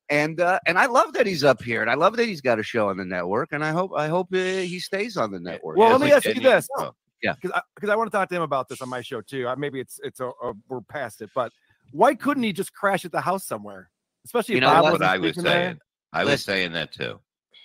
And 0.09 0.41
uh, 0.41 0.61
and 0.67 0.79
I 0.79 0.87
love 0.87 1.13
that 1.15 1.27
he's 1.27 1.43
up 1.43 1.61
here, 1.63 1.81
and 1.83 1.91
I 1.91 1.95
love 1.95 2.17
that 2.17 2.27
he's 2.27 2.41
got 2.41 2.61
a 2.61 2.63
show 2.63 2.91
on 2.91 2.97
the 2.97 3.05
network, 3.05 3.49
and 3.53 3.65
I 3.65 3.71
hope 3.71 3.91
I 3.97 4.07
hope 4.07 4.29
uh, 4.33 4.37
he 4.37 4.79
stays 4.79 5.17
on 5.17 5.33
the 5.33 5.41
network. 5.41 5.77
Well, 5.77 5.91
let 5.91 6.01
me 6.01 6.13
ask 6.13 6.25
you 6.27 6.35
this. 6.35 6.69
Izzard. 6.79 6.93
Yeah. 7.23 7.33
because 7.33 7.51
I, 7.57 7.61
'cause 7.81 7.91
I 7.91 7.97
want 7.97 8.11
to 8.13 8.17
talk 8.17 8.29
to 8.29 8.37
him 8.37 8.43
about 8.43 8.69
this 8.69 8.81
on 8.83 8.89
my 8.89 9.01
show 9.01 9.21
too. 9.21 9.49
Uh, 9.49 9.57
Maybe 9.57 9.81
it's 9.81 9.99
it's 10.05 10.21
a, 10.21 10.27
a, 10.29 10.53
we're 10.69 10.81
past 10.83 11.23
it, 11.23 11.31
but 11.35 11.51
why 11.91 12.15
couldn't 12.15 12.43
he 12.45 12.53
just 12.53 12.73
crash 12.73 13.05
at 13.05 13.11
the 13.11 13.21
house 13.21 13.45
somewhere? 13.45 13.91
Especially 14.25 14.55
You 14.55 14.59
if 14.59 14.63
know 14.63 14.71
Bob 14.71 14.83
what? 14.85 14.93
wasn't 14.93 15.11
I 15.11 15.19
was 15.19 15.35
sleeping 15.35 15.45
there? 15.45 15.53
saying. 15.71 15.79
I 16.13 16.23
was 16.25 16.31
Listen. 16.33 16.45
saying 16.55 16.73
that 16.73 16.93
too. 16.93 17.19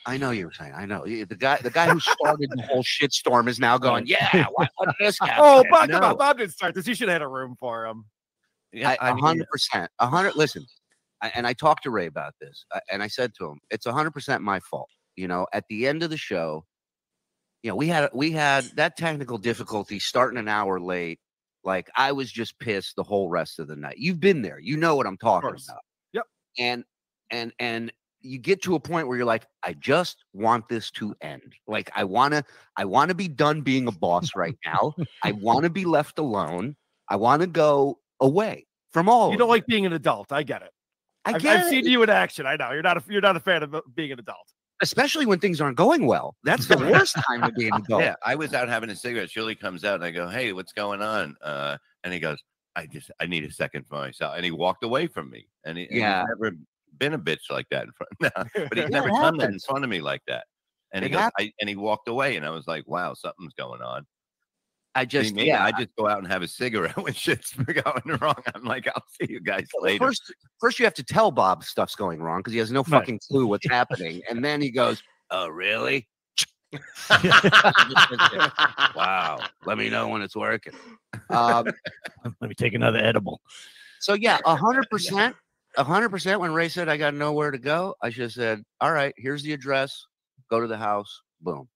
I 0.07 0.17
know 0.17 0.31
you 0.31 0.45
were 0.47 0.53
saying. 0.53 0.73
I 0.75 0.85
know 0.87 1.03
the 1.05 1.25
guy. 1.37 1.57
The 1.61 1.69
guy 1.69 1.89
who 1.89 1.99
started 1.99 2.49
the 2.55 2.63
whole 2.63 2.81
shitstorm 2.83 3.47
is 3.47 3.59
now 3.59 3.77
going. 3.77 4.07
Yeah, 4.07 4.45
why 4.55 4.67
let 4.85 4.95
this 4.99 5.19
happen? 5.19 5.35
Oh, 5.37 5.63
Bob, 5.69 5.89
come 5.91 6.01
No. 6.01 6.15
Bob 6.15 6.39
didn't 6.39 6.53
start 6.53 6.73
this. 6.73 6.87
You 6.87 6.95
should 6.95 7.07
have 7.09 7.15
had 7.15 7.21
a 7.21 7.27
room 7.27 7.55
for 7.59 7.85
him. 7.85 8.05
Yeah, 8.71 8.89
I- 8.99 9.09
I 9.09 9.09
a 9.11 9.15
hundred 9.15 9.47
percent, 9.49 9.91
a 9.99 10.07
hundred. 10.07 10.35
Listen, 10.35 10.63
I, 10.63 10.65
and 11.35 11.45
I 11.45 11.53
talked 11.53 11.83
to 11.83 11.91
Ray 11.91 12.07
about 12.07 12.33
this, 12.39 12.65
uh, 12.73 12.79
and 12.91 13.03
I 13.03 13.07
said 13.07 13.33
to 13.35 13.47
him, 13.47 13.59
"It's 13.69 13.85
hundred 13.85 14.11
percent 14.11 14.43
my 14.43 14.59
fault." 14.59 14.89
You 15.15 15.27
know, 15.27 15.47
at 15.53 15.65
the 15.69 15.87
end 15.87 16.03
of 16.03 16.09
the 16.09 16.17
show, 16.17 16.65
you 17.63 17.69
know, 17.69 17.75
we 17.75 17.87
had 17.87 18.09
we 18.13 18.31
had 18.31 18.65
that 18.75 18.97
technical 18.97 19.37
difficulty 19.37 19.99
starting 19.99 20.39
an 20.39 20.47
hour 20.47 20.79
late. 20.79 21.19
Like 21.63 21.89
I 21.95 22.11
was 22.11 22.31
just 22.31 22.57
pissed 22.59 22.95
the 22.95 23.03
whole 23.03 23.29
rest 23.29 23.59
of 23.59 23.67
the 23.67 23.75
night. 23.75 23.97
You've 23.97 24.19
been 24.19 24.41
there, 24.41 24.59
you 24.59 24.77
know 24.77 24.95
what 24.95 25.05
I'm 25.05 25.17
talking 25.17 25.49
about. 25.49 25.81
Yep. 26.13 26.23
And 26.57 26.83
and 27.29 27.53
and 27.59 27.91
you 28.21 28.37
get 28.37 28.61
to 28.63 28.75
a 28.75 28.79
point 28.79 29.07
where 29.07 29.17
you're 29.17 29.25
like, 29.25 29.45
I 29.63 29.73
just 29.73 30.23
want 30.33 30.69
this 30.69 30.91
to 30.91 31.15
end. 31.21 31.53
Like 31.67 31.91
I 31.95 32.03
wanna, 32.03 32.43
I 32.77 32.85
wanna 32.85 33.13
be 33.15 33.27
done 33.27 33.61
being 33.61 33.87
a 33.87 33.91
boss 33.91 34.35
right 34.35 34.57
now. 34.65 34.93
I 35.23 35.31
wanna 35.33 35.69
be 35.69 35.85
left 35.85 36.19
alone. 36.19 36.75
I 37.09 37.15
wanna 37.15 37.47
go 37.47 37.99
away 38.19 38.67
from 38.91 39.09
all. 39.09 39.31
You 39.31 39.37
don't 39.37 39.49
like 39.49 39.65
being 39.65 39.85
an 39.85 39.93
adult. 39.93 40.31
I 40.31 40.43
get 40.43 40.61
it. 40.61 40.71
I 41.25 41.33
I've, 41.33 41.41
get 41.41 41.55
I've 41.57 41.67
it, 41.67 41.69
seen 41.69 41.85
you 41.85 42.01
in 42.03 42.09
action. 42.09 42.45
I 42.45 42.55
know 42.55 42.71
you're 42.71 42.81
not 42.81 42.97
a 42.97 43.03
you're 43.07 43.21
not 43.21 43.35
a 43.35 43.39
fan 43.39 43.63
of 43.63 43.75
uh, 43.75 43.81
being 43.95 44.11
an 44.11 44.19
adult. 44.19 44.47
especially 44.81 45.25
when 45.25 45.39
things 45.39 45.61
aren't 45.61 45.77
going 45.77 46.07
well. 46.07 46.35
That's 46.43 46.67
the 46.67 46.77
worst 46.91 47.15
time 47.27 47.41
to 47.43 47.51
be 47.51 47.67
an 47.67 47.75
adult. 47.75 48.01
yeah, 48.01 48.15
I 48.25 48.35
was 48.35 48.53
out 48.53 48.67
having 48.69 48.89
a 48.89 48.95
cigarette. 48.95 49.29
Shuli 49.29 49.59
comes 49.59 49.83
out 49.83 49.95
and 49.95 50.03
I 50.03 50.11
go, 50.11 50.27
"Hey, 50.27 50.53
what's 50.53 50.73
going 50.73 51.01
on?" 51.01 51.35
Uh, 51.43 51.77
and 52.03 52.11
he 52.13 52.19
goes, 52.19 52.39
"I 52.75 52.87
just 52.87 53.11
I 53.19 53.27
need 53.27 53.43
a 53.43 53.51
second 53.51 53.85
for 53.87 53.95
myself." 53.95 54.33
And 54.35 54.43
he 54.45 54.51
walked 54.51 54.83
away 54.83 55.07
from 55.07 55.29
me. 55.29 55.47
And 55.65 55.77
he, 55.77 55.83
and 55.85 55.93
he's 55.93 56.01
Yeah. 56.01 56.25
never 56.27 56.55
been 56.97 57.13
a 57.13 57.19
bitch 57.19 57.49
like 57.51 57.67
that 57.69 57.83
in 57.85 57.91
front. 57.91 58.33
Of 58.35 58.47
me. 58.55 58.65
But 58.69 58.77
he's 58.79 58.89
never 58.89 59.09
it 59.09 59.13
done 59.13 59.37
that 59.37 59.49
in 59.49 59.59
front 59.59 59.83
of 59.83 59.89
me 59.89 60.01
like 60.01 60.21
that. 60.27 60.45
And 60.93 61.03
he 61.05 61.09
goes. 61.11 61.29
I, 61.39 61.51
and 61.61 61.69
he 61.69 61.75
walked 61.75 62.07
away, 62.09 62.35
and 62.35 62.45
I 62.45 62.49
was 62.49 62.65
like, 62.67 62.87
"Wow, 62.87 63.13
something's 63.13 63.53
going 63.53 63.81
on." 63.83 64.05
I 64.93 65.03
See, 65.03 65.07
just 65.07 65.33
me, 65.35 65.47
yeah. 65.47 65.63
I 65.63 65.71
just 65.71 65.95
go 65.97 66.07
out 66.07 66.17
and 66.19 66.27
have 66.27 66.41
a 66.41 66.47
cigarette 66.47 66.97
when 67.01 67.13
shit's 67.13 67.53
going 67.53 68.17
wrong. 68.19 68.35
I'm 68.53 68.63
like, 68.65 68.87
"I'll 68.87 69.03
see 69.21 69.27
you 69.31 69.39
guys 69.39 69.67
later." 69.79 70.05
First, 70.05 70.33
first 70.59 70.79
you 70.79 70.85
have 70.85 70.93
to 70.95 71.03
tell 71.03 71.31
Bob 71.31 71.63
stuff's 71.63 71.95
going 71.95 72.21
wrong 72.21 72.39
because 72.39 72.53
he 72.53 72.59
has 72.59 72.71
no 72.71 72.81
Right. 72.81 72.99
fucking 72.99 73.19
clue 73.29 73.47
what's 73.47 73.67
happening, 73.69 74.21
and 74.29 74.43
then 74.43 74.61
he 74.61 74.69
goes, 74.69 75.01
"Oh, 75.29 75.47
really? 75.47 76.09
wow. 78.95 79.39
Let 79.65 79.77
me 79.77 79.89
know 79.89 80.07
when 80.07 80.21
it's 80.21 80.35
working." 80.35 80.73
Um, 81.29 81.67
Let 82.41 82.49
me 82.49 82.55
take 82.55 82.73
another 82.73 82.99
edible. 82.99 83.41
so 83.99 84.13
yeah, 84.13 84.39
a 84.45 84.55
hundred 84.55 84.89
percent, 84.89 85.35
a 85.77 85.83
hundred 85.83 86.09
percent. 86.09 86.39
When 86.39 86.53
Ray 86.53 86.69
said 86.69 86.89
I 86.89 86.97
got 86.97 87.13
nowhere 87.13 87.51
to 87.51 87.57
go, 87.57 87.95
I 88.01 88.09
should 88.09 88.23
have 88.23 88.33
said, 88.33 88.63
"All 88.81 88.91
right, 88.91 89.13
here's 89.17 89.43
the 89.43 89.53
address. 89.53 90.05
Go 90.49 90.59
to 90.59 90.67
the 90.67 90.77
house." 90.77 91.21
Boom. 91.41 91.67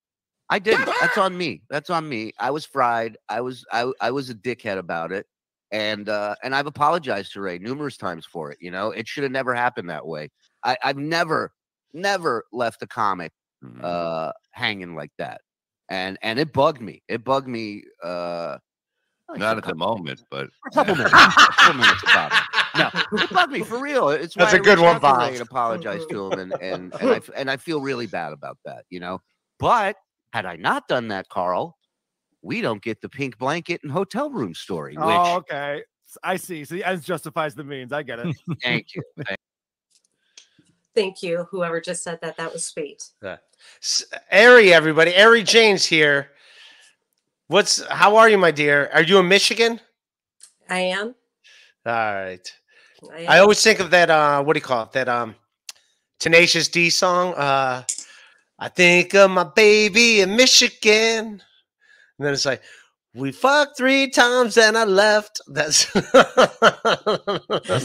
I 0.49 0.59
didn't. 0.59 0.89
That's 1.01 1.17
on 1.17 1.37
me. 1.37 1.61
That's 1.69 1.89
on 1.89 2.07
me. 2.07 2.31
I 2.39 2.51
was 2.51 2.65
fried. 2.65 3.17
I 3.29 3.41
was 3.41 3.65
I 3.71 3.91
I 4.01 4.11
was 4.11 4.29
a 4.29 4.35
dickhead 4.35 4.77
about 4.77 5.11
it. 5.11 5.25
And 5.71 6.07
uh 6.09 6.35
and 6.43 6.55
I've 6.55 6.67
apologized 6.67 7.33
to 7.33 7.41
Ray 7.41 7.57
numerous 7.57 7.97
times 7.97 8.25
for 8.25 8.51
it. 8.51 8.57
You 8.61 8.71
know, 8.71 8.91
it 8.91 9.07
should 9.07 9.23
have 9.23 9.31
never 9.31 9.53
happened 9.55 9.89
that 9.89 10.05
way. 10.05 10.29
I, 10.63 10.77
I've 10.83 10.97
never, 10.97 11.51
never 11.93 12.43
left 12.51 12.81
a 12.81 12.87
comic 12.87 13.31
Mhm. 13.63 13.83
uh, 13.83 14.31
hanging 14.51 14.95
like 14.95 15.11
that, 15.17 15.41
and 15.89 16.17
and 16.21 16.37
it 16.39 16.53
bugged 16.53 16.81
me. 16.81 17.01
It 17.07 17.23
bugged 17.23 17.47
me. 17.47 17.83
Uh, 18.03 18.57
Not 19.35 19.57
at 19.57 19.63
the 19.63 19.75
moment, 19.75 20.21
but 20.29 20.49
a 20.67 20.71
couple 20.71 20.95
minutes. 20.95 21.13
a 21.13 21.53
couple 21.53 21.73
minutes 21.73 22.03
about 22.03 22.31
it. 22.31 22.39
No, 22.77 22.89
it 23.23 23.29
bugged 23.31 23.51
me 23.53 23.61
for 23.63 23.79
real. 23.79 24.09
It's 24.09 24.35
That's 24.35 24.53
a 24.53 24.59
I 24.59 24.61
good 24.61 24.79
one, 24.79 24.99
Bob. 24.99 25.31
And 25.31 25.41
apologize 25.41 26.05
to 26.07 26.27
him, 26.27 26.39
and 26.39 26.55
and 26.61 26.93
and 26.99 27.09
I 27.09 27.21
and 27.35 27.49
I 27.49 27.57
feel 27.57 27.81
really 27.81 28.05
bad 28.07 28.33
about 28.33 28.57
that. 28.65 28.85
You 28.89 28.99
know, 28.99 29.21
but 29.57 29.95
had 30.35 30.45
I 30.45 30.57
not 30.57 30.89
done 30.89 31.07
that, 31.07 31.29
Carl, 31.29 31.77
we 32.41 32.59
don't 32.59 32.81
get 32.81 32.99
the 32.99 33.07
pink 33.07 33.37
blanket 33.37 33.79
and 33.83 33.91
hotel 33.91 34.29
room 34.29 34.53
story. 34.53 34.97
Which 34.97 35.21
Oh, 35.23 35.37
okay. 35.37 35.81
I 36.25 36.35
see. 36.35 36.65
So 36.65 36.75
the 36.75 36.83
ends 36.83 37.05
justifies 37.05 37.55
the 37.55 37.63
means. 37.63 37.93
I 37.93 38.03
get 38.03 38.19
it. 38.19 38.35
thank 38.61 38.87
you. 38.93 39.01
Thank 39.25 39.39
Thank 40.93 41.23
you, 41.23 41.45
whoever 41.51 41.79
just 41.79 42.03
said 42.03 42.19
that. 42.21 42.35
That 42.35 42.51
was 42.51 42.65
sweet. 42.65 43.11
S- 43.81 44.05
Ari, 44.31 44.73
everybody. 44.73 45.15
Ari 45.17 45.43
Jane's 45.43 45.85
here. 45.85 46.31
What's 47.47 47.85
how 47.87 48.17
are 48.17 48.29
you, 48.29 48.37
my 48.37 48.51
dear? 48.51 48.89
Are 48.93 49.03
you 49.03 49.19
in 49.19 49.29
Michigan? 49.29 49.79
I 50.69 50.79
am. 50.79 51.15
All 51.85 51.93
right. 51.93 52.53
I. 53.13 53.25
I 53.25 53.39
always 53.39 53.61
think 53.63 53.79
of 53.79 53.89
that 53.91 54.09
uh 54.09 54.43
what 54.43 54.53
do 54.53 54.57
you 54.57 54.65
call 54.65 54.83
it? 54.83 54.91
That 54.91 55.07
um 55.07 55.35
Tenacious 56.19 56.67
D 56.67 56.89
song. 56.89 57.33
Uh 57.35 57.83
I 58.57 58.69
think 58.69 59.13
of 59.15 59.31
my 59.31 59.43
baby 59.43 60.21
in 60.21 60.35
Michigan. 60.35 61.41
And 62.17 62.25
then 62.25 62.33
it's 62.33 62.45
like 62.45 62.61
we 63.13 63.31
fucked 63.31 63.77
three 63.77 64.09
times 64.09 64.57
and 64.57 64.77
I 64.77 64.83
left. 64.85 65.41
That's 65.47 65.91
That's 65.93 66.13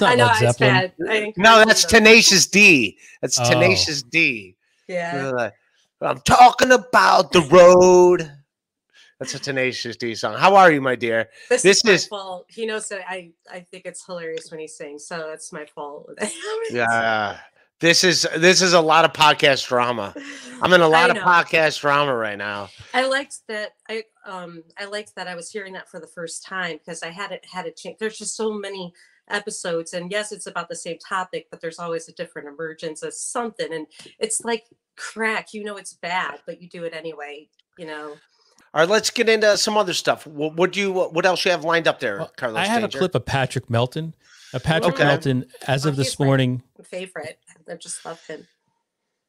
not 0.00 0.02
I 0.02 0.14
know 0.14 0.26
Led 0.26 0.42
it's 0.42 0.58
Zeppelin. 0.58 0.58
bad. 0.58 0.92
I 1.08 1.14
encourage 1.16 1.36
no, 1.36 1.64
that's 1.64 1.84
Tenacious 1.84 2.46
D. 2.46 2.98
That's 3.20 3.38
Oh. 3.40 3.44
Tenacious 3.50 4.02
D. 4.02 4.56
Yeah. 4.88 5.30
Like, 5.34 5.52
I'm 6.00 6.20
talking 6.20 6.72
about 6.72 7.32
the 7.32 7.42
road. 7.42 8.30
That's 9.18 9.34
a 9.34 9.38
Tenacious 9.38 9.96
D 9.96 10.14
song. 10.14 10.36
How 10.38 10.56
are 10.56 10.72
you, 10.72 10.80
my 10.80 10.96
dear? 10.96 11.28
This, 11.50 11.62
This 11.62 11.76
is 11.78 11.84
my 11.84 11.92
is- 11.92 12.06
fault. 12.06 12.46
He 12.48 12.64
knows 12.66 12.88
that 12.88 13.02
I 13.08 13.32
I 13.52 13.60
think 13.60 13.84
it's 13.86 14.04
hilarious 14.04 14.50
when 14.50 14.60
he 14.60 14.66
sings, 14.68 15.06
so 15.06 15.26
that's 15.28 15.52
my 15.52 15.66
fault. 15.66 16.10
Yeah. 16.70 17.38
This 17.80 18.04
is 18.04 18.26
this 18.36 18.60
is 18.60 18.74
a 18.74 18.80
lot 18.80 19.04
of 19.06 19.12
podcast 19.14 19.66
drama. 19.66 20.14
I'm 20.60 20.72
in 20.74 20.82
a 20.82 20.88
lot 20.98 21.10
of 21.10 21.16
podcast 21.16 21.80
drama 21.80 22.14
right 22.14 22.36
now. 22.36 22.68
I 22.92 23.06
liked 23.06 23.38
that. 23.48 23.70
I 23.88 24.04
um 24.26 24.62
I 24.78 24.84
liked 24.84 25.14
that 25.16 25.26
I 25.26 25.34
was 25.34 25.50
hearing 25.50 25.72
that 25.72 25.88
for 25.88 25.98
the 25.98 26.06
first 26.06 26.44
time 26.44 26.76
because 26.78 27.02
I 27.02 27.08
hadn't 27.08 27.44
had 27.46 27.64
a 27.66 27.70
chance. 27.70 27.96
There's 27.98 28.18
just 28.18 28.36
so 28.36 28.52
many 28.52 28.92
episodes, 29.28 29.94
and 29.94 30.10
yes, 30.10 30.30
it's 30.30 30.46
about 30.46 30.68
the 30.68 30.76
same 30.76 30.98
topic, 30.98 31.46
but 31.50 31.62
there's 31.62 31.78
always 31.78 32.08
a 32.08 32.12
different 32.12 32.48
emergence 32.48 33.02
of 33.02 33.14
something, 33.14 33.72
and 33.72 33.86
it's 34.18 34.42
like 34.44 34.64
crack. 34.96 35.54
You 35.54 35.64
know 35.64 35.78
it's 35.78 35.94
bad, 35.94 36.40
but 36.44 36.60
you 36.60 36.68
do 36.68 36.84
it 36.84 36.92
anyway. 36.94 37.48
You 37.78 37.86
know. 37.86 38.16
All 38.72 38.80
right, 38.82 38.88
let's 38.88 39.08
get 39.10 39.28
into 39.28 39.56
some 39.56 39.76
other 39.78 39.94
stuff. 39.94 40.26
What, 40.26 40.54
what 40.54 40.72
do 40.72 40.80
you 40.80 40.92
what 40.92 41.24
else 41.24 41.44
you 41.46 41.50
have 41.50 41.64
lined 41.64 41.88
up 41.88 41.98
there, 41.98 42.18
Well, 42.18 42.32
Carlos? 42.36 42.58
I 42.58 42.66
have 42.66 42.82
Danger? 42.82 42.98
a 42.98 43.00
clip 43.00 43.14
of 43.14 43.24
Patrick 43.24 43.70
Melton. 43.70 44.14
Uh, 44.52 44.58
Patrick 44.58 44.94
Okay. 44.94 45.04
Melton, 45.04 45.46
as 45.68 45.86
Oh, 45.86 45.90
of 45.90 45.96
this 45.96 46.18
morning, 46.18 46.62
Favorite. 46.84 47.38
I 47.70 47.74
just 47.76 48.04
love 48.04 48.24
him. 48.26 48.46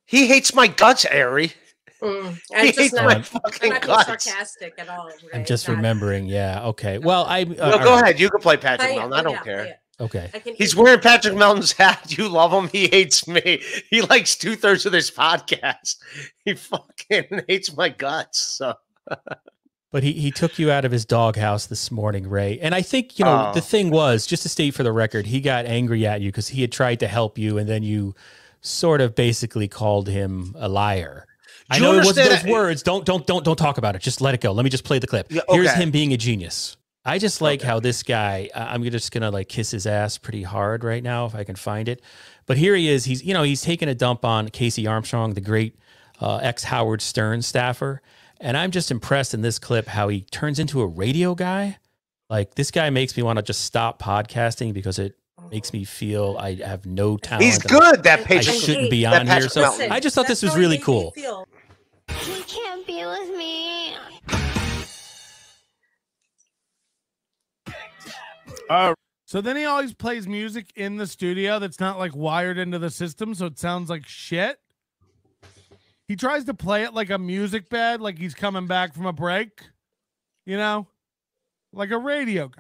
He 0.06 0.28
hates 0.28 0.54
my 0.54 0.68
guts, 0.68 1.06
Ari. 1.06 1.54
Mm, 2.02 2.34
He 2.50 2.56
I'm 2.56 2.66
hates 2.66 2.78
just 2.78 2.96
my 2.96 3.02
not. 3.04 3.12
I'm- 3.12 3.18
I'm 3.20 3.24
fucking 3.24 3.70
not 3.70 3.82
guts. 3.84 4.06
sarcastic 4.26 4.74
at 4.80 4.90
all. 4.90 5.10
I'm 5.34 5.46
just 5.46 5.68
Not- 5.68 5.76
remembering. 5.78 6.26
Yeah. 6.26 6.64
Okay. 6.66 6.98
Well, 6.98 7.26
I. 7.26 7.42
Uh, 7.44 7.46
No, 7.46 7.80
go 7.80 7.94
right. 7.94 8.04
ahead. 8.04 8.20
You 8.20 8.30
can 8.30 8.42
play 8.42 8.58
Patrick 8.58 8.92
I 8.92 8.96
Melton. 8.96 9.14
I 9.14 9.22
don't 9.24 9.34
yeah, 9.34 9.44
care. 9.44 9.66
yeah. 9.66 9.74
Okay. 10.06 10.32
He's 10.58 10.74
eat- 10.74 10.80
wearing 10.80 11.00
Patrick 11.00 11.36
Melton's 11.36 11.74
hat. 11.74 12.18
You 12.18 12.28
love 12.28 12.52
him. 12.52 12.70
He 12.70 12.88
hates 12.88 13.28
me. 13.28 13.62
He 13.92 14.02
likes 14.02 14.36
two 14.36 14.56
thirds 14.56 14.86
of 14.88 14.92
this 14.92 15.12
podcast. 15.12 15.98
He 16.44 16.56
fucking 16.56 17.44
hates 17.48 17.76
my 17.78 17.90
guts. 17.90 18.40
So 18.40 18.74
But 19.92 20.04
he, 20.04 20.14
he 20.14 20.32
took 20.32 20.58
you 20.58 20.72
out 20.72 20.86
of 20.86 20.92
his 20.92 21.04
doghouse 21.06 21.66
this 21.66 21.92
morning, 21.92 22.30
Ray. 22.30 22.58
And 22.62 22.74
I 22.74 22.82
think, 22.82 23.20
you 23.20 23.26
know, 23.26 23.48
Oh. 23.50 23.54
the 23.54 23.60
thing 23.62 23.90
was, 23.90 24.26
just 24.26 24.44
to 24.44 24.50
state 24.50 24.74
for 24.74 24.84
the 24.84 24.92
record, 24.94 25.26
he 25.28 25.42
got 25.42 25.66
angry 25.66 26.08
at 26.08 26.22
you 26.22 26.30
because 26.32 26.48
he 26.48 26.62
had 26.62 26.72
tried 26.72 27.00
to 27.02 27.08
help 27.08 27.38
you 27.38 27.58
and 27.58 27.68
then 27.68 27.84
you 27.84 28.16
sort 28.62 29.02
of 29.02 29.16
basically 29.16 29.68
called 29.68 30.08
him 30.08 30.56
a 30.58 30.70
liar. 30.70 31.26
I 31.70 31.80
know 31.80 31.94
it 31.94 32.06
wasn't 32.06 32.30
those 32.30 32.46
words. 32.46 32.84
Don't 32.84 33.06
don't 33.06 33.26
don't 33.26 33.44
don't 33.46 33.56
talk 33.58 33.78
about 33.78 33.96
it. 33.96 34.02
Just 34.02 34.20
let 34.22 34.34
it 34.34 34.42
go. 34.42 34.52
Let 34.52 34.64
me 34.64 34.70
just 34.70 34.84
play 34.84 35.00
the 35.00 35.08
clip. 35.08 35.28
Yeah, 35.32 35.42
Here's 35.50 35.74
him 35.74 35.90
being 35.92 36.12
a 36.14 36.18
genius. 36.18 36.76
I 37.06 37.18
just 37.18 37.42
like 37.42 37.62
Okay. 37.62 37.68
how 37.68 37.80
this 37.80 38.04
guy. 38.04 38.50
I- 38.54 38.74
I'm 38.74 38.84
just 38.84 39.12
gonna 39.12 39.32
like 39.32 39.48
kiss 39.50 39.72
his 39.72 39.88
ass 39.88 40.18
pretty 40.18 40.44
hard 40.44 40.84
right 40.84 41.02
now 41.04 41.26
if 41.26 41.34
I 41.34 41.44
can 41.46 41.56
find 41.56 41.88
it. 41.90 42.02
But 42.46 42.58
here 42.58 42.76
he 42.76 42.90
is. 42.90 43.06
He's 43.06 43.24
you 43.24 43.34
know 43.34 43.44
he's 43.44 43.62
taking 43.62 43.88
a 43.90 43.96
dump 43.96 44.24
on 44.26 44.50
Casey 44.50 44.86
Armstrong, 44.86 45.34
the 45.34 45.42
great 45.42 45.76
uh, 46.20 46.38
ex 46.38 46.66
Howard 46.66 47.02
Stern 47.02 47.42
staffer, 47.42 48.02
and 48.42 48.58
I'm 48.58 48.72
just 48.72 48.92
impressed 48.92 49.34
in 49.34 49.42
this 49.42 49.60
clip 49.60 49.88
how 49.88 50.08
he 50.10 50.22
turns 50.22 50.60
into 50.60 50.82
a 50.82 50.88
radio 50.88 51.36
guy. 51.36 51.78
Like 52.30 52.56
this 52.56 52.72
guy 52.72 52.90
makes 52.90 53.16
me 53.16 53.24
want 53.24 53.38
to 53.38 53.44
just 53.44 53.62
stop 53.66 54.02
podcasting 54.02 54.74
because 54.74 55.00
it 55.00 55.16
makes 55.50 55.74
me 55.74 55.84
feel 55.84 56.38
I 56.40 56.56
have 56.56 56.86
no 56.86 57.18
talent. 57.18 57.44
he's 57.44 57.58
good. 57.60 58.04
That 58.04 58.30
I 58.32 58.36
I 58.36 58.40
should- 58.42 58.56
shouldn't 58.56 58.90
be 58.92 59.06
on 59.06 59.28
here. 59.28 59.50
So 59.50 59.62
Melton. 59.62 59.92
I 59.92 60.00
just 60.00 60.16
thought 60.16 60.28
That's 60.28 60.42
this 60.42 60.52
was 60.52 60.58
really 60.60 60.78
cool. 60.78 61.14
He 61.16 62.42
can't 62.44 62.86
be 62.88 63.06
with 63.06 63.38
me. 63.38 63.96
Uh, 68.70 68.94
so 69.26 69.42
then 69.42 69.58
he 69.58 69.66
always 69.66 69.94
plays 69.94 70.28
music 70.28 70.72
in 70.76 70.96
the 70.98 71.06
studio 71.08 71.60
that's 71.60 71.80
not 71.82 72.00
like 72.00 72.16
wired 72.16 72.58
into 72.58 72.80
the 72.80 72.90
system, 72.90 73.36
so 73.36 73.48
it 73.48 73.60
sounds 73.60 73.90
like 73.90 74.08
shit. 74.08 74.60
He 76.12 76.18
tries 76.18 76.44
to 76.44 76.54
play 76.54 76.84
it 76.84 76.94
like 76.94 77.10
a 77.10 77.18
music 77.18 77.70
bed, 77.70 78.02
like 78.02 78.18
he's 78.18 78.34
coming 78.34 78.68
back 78.68 78.94
from 78.94 79.06
a 79.06 79.14
break, 79.14 79.62
you 80.46 80.58
know, 80.58 80.86
like 81.72 81.92
a 81.92 81.98
radio 81.98 82.50
guy. 82.50 82.60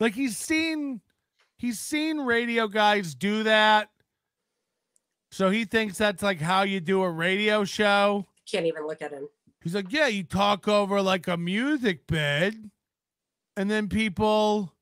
Like 0.00 0.12
he's 0.12 0.36
seen, 0.36 1.00
he's 1.56 1.78
seen 1.78 2.18
radio 2.18 2.66
guys 2.66 3.14
do 3.14 3.44
that. 3.44 3.90
So 5.30 5.50
he 5.50 5.66
thinks 5.66 5.98
that's 5.98 6.20
like 6.20 6.40
how 6.40 6.62
you 6.62 6.80
do 6.80 7.04
a 7.04 7.08
radio 7.08 7.62
show. 7.62 8.26
Can't 8.50 8.66
even 8.66 8.88
look 8.88 9.02
at 9.02 9.12
him. 9.12 9.28
He's 9.62 9.76
like, 9.76 9.92
yeah, 9.92 10.08
you 10.08 10.24
talk 10.24 10.66
over 10.66 11.00
like 11.00 11.28
a 11.28 11.36
music 11.36 12.08
bed, 12.08 12.72
and 13.56 13.70
then 13.70 13.88
people, 13.88 14.74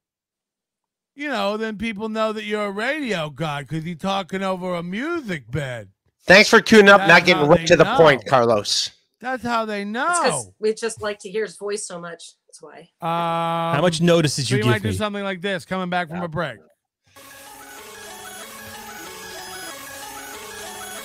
you 1.14 1.28
know, 1.28 1.58
then 1.58 1.76
people 1.76 2.08
know 2.08 2.32
that 2.32 2.44
you're 2.44 2.68
a 2.68 2.70
radio 2.70 3.28
guy 3.28 3.64
because 3.64 3.84
you're 3.84 3.96
talking 3.96 4.42
over 4.42 4.76
a 4.76 4.82
music 4.82 5.50
bed. 5.50 5.90
Thanks 6.28 6.50
for 6.50 6.60
queuing 6.60 6.88
up, 6.88 6.98
That's 6.98 7.08
not 7.08 7.24
getting 7.24 7.42
how 7.44 7.48
right 7.48 7.66
to 7.66 7.76
the 7.76 7.84
know. 7.84 7.96
point, 7.96 8.26
Carlos. 8.26 8.90
That's 9.20 9.42
how 9.42 9.64
they 9.64 9.84
know. 9.84 10.06
because 10.06 10.50
we 10.60 10.74
just 10.74 11.00
like 11.00 11.18
to 11.20 11.30
hear 11.30 11.44
his 11.44 11.56
voice 11.56 11.86
so 11.86 11.98
much. 11.98 12.34
That's 12.46 12.62
why. 12.62 12.78
Um, 13.00 13.76
How 13.76 13.80
much 13.80 14.00
notice 14.02 14.36
did 14.36 14.46
so 14.46 14.52
you 14.54 14.58
you 14.58 14.62
give 14.64 14.70
might 14.72 14.82
do 14.82 14.92
something 14.92 15.24
like 15.24 15.40
this, 15.40 15.64
coming 15.64 15.88
back 15.88 16.08
from 16.08 16.22
a 16.22 16.28
break. 16.28 16.58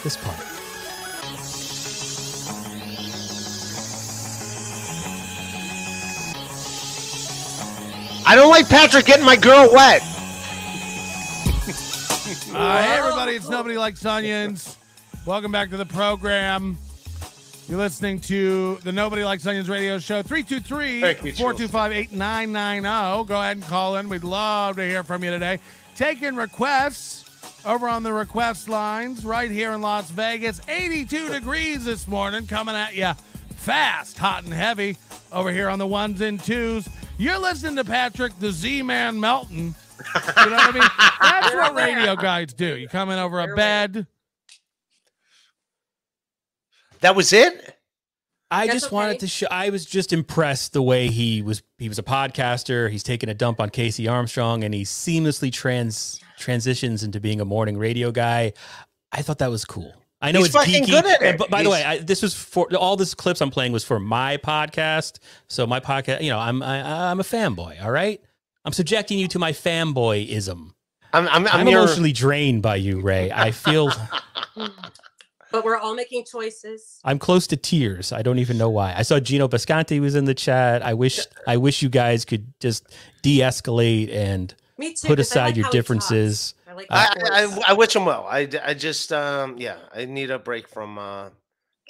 This 0.03 0.17
part. 0.17 0.37
I 8.25 8.35
don't 8.35 8.49
like 8.49 8.69
Patrick 8.69 9.05
getting 9.05 9.25
my 9.25 9.35
girl 9.35 9.69
wet. 9.71 10.01
Uh, 12.53 12.83
hey, 12.83 12.93
everybody, 12.99 13.35
it's 13.35 13.49
Nobody 13.49 13.77
Likes 13.77 14.05
Onions. 14.05 14.77
Welcome 15.25 15.53
back 15.53 15.69
to 15.69 15.77
the 15.77 15.85
program. 15.85 16.77
You're 17.69 17.77
listening 17.77 18.19
to 18.21 18.75
the 18.83 18.91
Nobody 18.91 19.23
Likes 19.23 19.47
Onions 19.47 19.69
radio 19.69 19.97
show, 19.97 20.21
323 20.21 20.99
Thank 20.99 21.17
you, 21.23 21.31
Jules. 21.31 21.39
425 21.39 21.91
8990. 21.93 23.27
Go 23.29 23.39
ahead 23.39 23.55
and 23.55 23.65
call 23.65 23.95
in. 23.95 24.09
We'd 24.09 24.25
love 24.25 24.75
to 24.75 24.85
hear 24.85 25.01
from 25.01 25.23
you 25.23 25.31
today. 25.31 25.59
Taking 25.95 26.35
requests 26.35 27.23
over 27.65 27.87
on 27.87 28.03
the 28.03 28.11
request 28.11 28.67
lines 28.67 29.23
right 29.23 29.49
here 29.49 29.71
in 29.71 29.81
Las 29.81 30.09
Vegas. 30.09 30.59
82 30.67 31.29
degrees 31.29 31.85
this 31.85 32.05
morning, 32.05 32.45
coming 32.45 32.75
at 32.75 32.93
you 32.93 33.13
fast, 33.55 34.17
hot, 34.17 34.43
and 34.43 34.53
heavy 34.53 34.97
over 35.31 35.53
here 35.53 35.69
on 35.69 35.79
the 35.79 35.87
ones 35.87 36.19
and 36.19 36.37
twos. 36.43 36.89
You're 37.17 37.39
listening 37.39 37.77
to 37.77 37.85
Patrick, 37.85 38.37
the 38.39 38.51
Z 38.51 38.81
Man 38.83 39.21
Melton. 39.21 39.73
You 40.37 40.49
know 40.49 40.57
what 40.57 40.69
I 40.69 40.71
mean? 40.73 40.83
That's 41.21 41.55
what 41.55 41.75
radio 41.75 42.17
guys 42.17 42.51
do. 42.53 42.75
You 42.75 42.89
come 42.89 43.09
in 43.09 43.19
over 43.19 43.39
a 43.39 43.55
bed. 43.55 44.05
That 47.03 47.17
was 47.17 47.33
it. 47.33 47.77
I 48.49 48.65
That's 48.65 48.81
just 48.81 48.91
wanted 48.93 49.19
to 49.19 49.27
show. 49.27 49.47
I 49.51 49.71
was 49.71 49.85
just 49.85 50.13
impressed 50.13 50.71
the 50.71 50.81
way 50.81 51.09
he 51.09 51.41
was. 51.41 51.61
He 51.77 51.89
was 51.89 51.99
a 51.99 52.03
podcaster. 52.03 52.89
He's 52.89 53.03
taking 53.03 53.27
a 53.27 53.33
dump 53.33 53.59
on 53.59 53.69
Casey 53.71 54.07
Armstrong, 54.07 54.63
and 54.63 54.73
he 54.73 54.83
seamlessly 54.83 55.51
trans 55.51 56.21
transitions 56.37 57.03
into 57.03 57.19
being 57.19 57.41
a 57.41 57.45
morning 57.45 57.77
radio 57.77 58.11
guy. 58.11 58.53
I 59.11 59.21
thought 59.21 59.39
that 59.39 59.49
was 59.49 59.65
cool. 59.65 59.93
I 60.21 60.31
know 60.31 60.39
He's 60.39 60.47
it's 60.47 60.55
fucking 60.55 60.83
geeky. 60.83 60.91
good 60.91 61.05
at 61.05 61.21
and 61.21 61.35
it. 61.35 61.37
But 61.37 61.49
by 61.49 61.63
the 61.63 61.69
way, 61.69 61.83
I, 61.83 61.97
this 61.97 62.21
was 62.21 62.33
for 62.33 62.73
all 62.75 62.95
this 62.95 63.13
clips 63.13 63.41
I'm 63.41 63.51
playing 63.51 63.73
was 63.73 63.83
for 63.83 63.99
my 63.99 64.37
podcast. 64.37 65.19
So 65.49 65.67
my 65.67 65.81
podcast, 65.81 66.21
you 66.21 66.29
know, 66.29 66.39
I'm 66.39 66.63
I, 66.63 67.09
I'm 67.11 67.19
a 67.19 67.23
fanboy. 67.23 67.83
All 67.83 67.91
right, 67.91 68.21
I'm 68.63 68.71
subjecting 68.71 69.19
you 69.19 69.27
to 69.27 69.39
my 69.39 69.51
fanboyism. 69.51 70.71
I'm 71.11 71.27
I'm, 71.27 71.27
I'm, 71.27 71.47
I'm, 71.47 71.67
your, 71.67 71.81
emotionally 71.81 72.13
drained 72.13 72.61
by 72.61 72.77
you, 72.77 73.01
Ray. 73.01 73.29
I 73.29 73.51
feel 73.51 73.91
But 75.53 75.63
we're 75.63 75.77
all 75.77 75.93
making 75.95 76.25
choices. 76.25 76.99
I'm 77.05 77.19
close 77.19 77.45
to 77.47 77.55
tears. 77.55 78.11
I 78.11 78.23
don't 78.23 78.39
even 78.39 78.57
know 78.57 78.69
why. 78.71 78.93
I 78.97 79.03
saw 79.03 79.19
Gino 79.19 79.47
Bisconti 79.47 80.01
was 80.01 80.15
in 80.15 80.25
the 80.25 80.33
chat. 80.33 80.81
I 80.83 80.95
wish 80.95 81.19
I 81.47 81.57
wish 81.57 81.81
you 81.83 81.89
guys 81.89 82.25
could 82.25 82.51
just 82.59 82.87
de-escalate 83.21 84.11
and 84.11 84.53
Me 84.79 84.95
too. 84.95 85.07
put 85.07 85.19
'cause 85.19 85.31
I 85.31 85.31
aside 85.31 85.45
like 85.49 85.55
your 85.57 85.69
differences. 85.69 86.55
I 86.67 86.73
like 86.73 86.87
I, 86.89 87.07
I. 87.31 87.43
I, 87.43 87.61
I 87.69 87.73
wish 87.73 87.95
him 87.95 88.03
well. 88.05 88.25
I, 88.27 88.49
I 88.65 88.73
just 88.73 89.13
um 89.13 89.55
yeah, 89.59 89.77
I 89.93 90.05
need 90.05 90.31
a 90.31 90.39
break 90.39 90.67
from 90.67 90.97
uh 90.97 91.29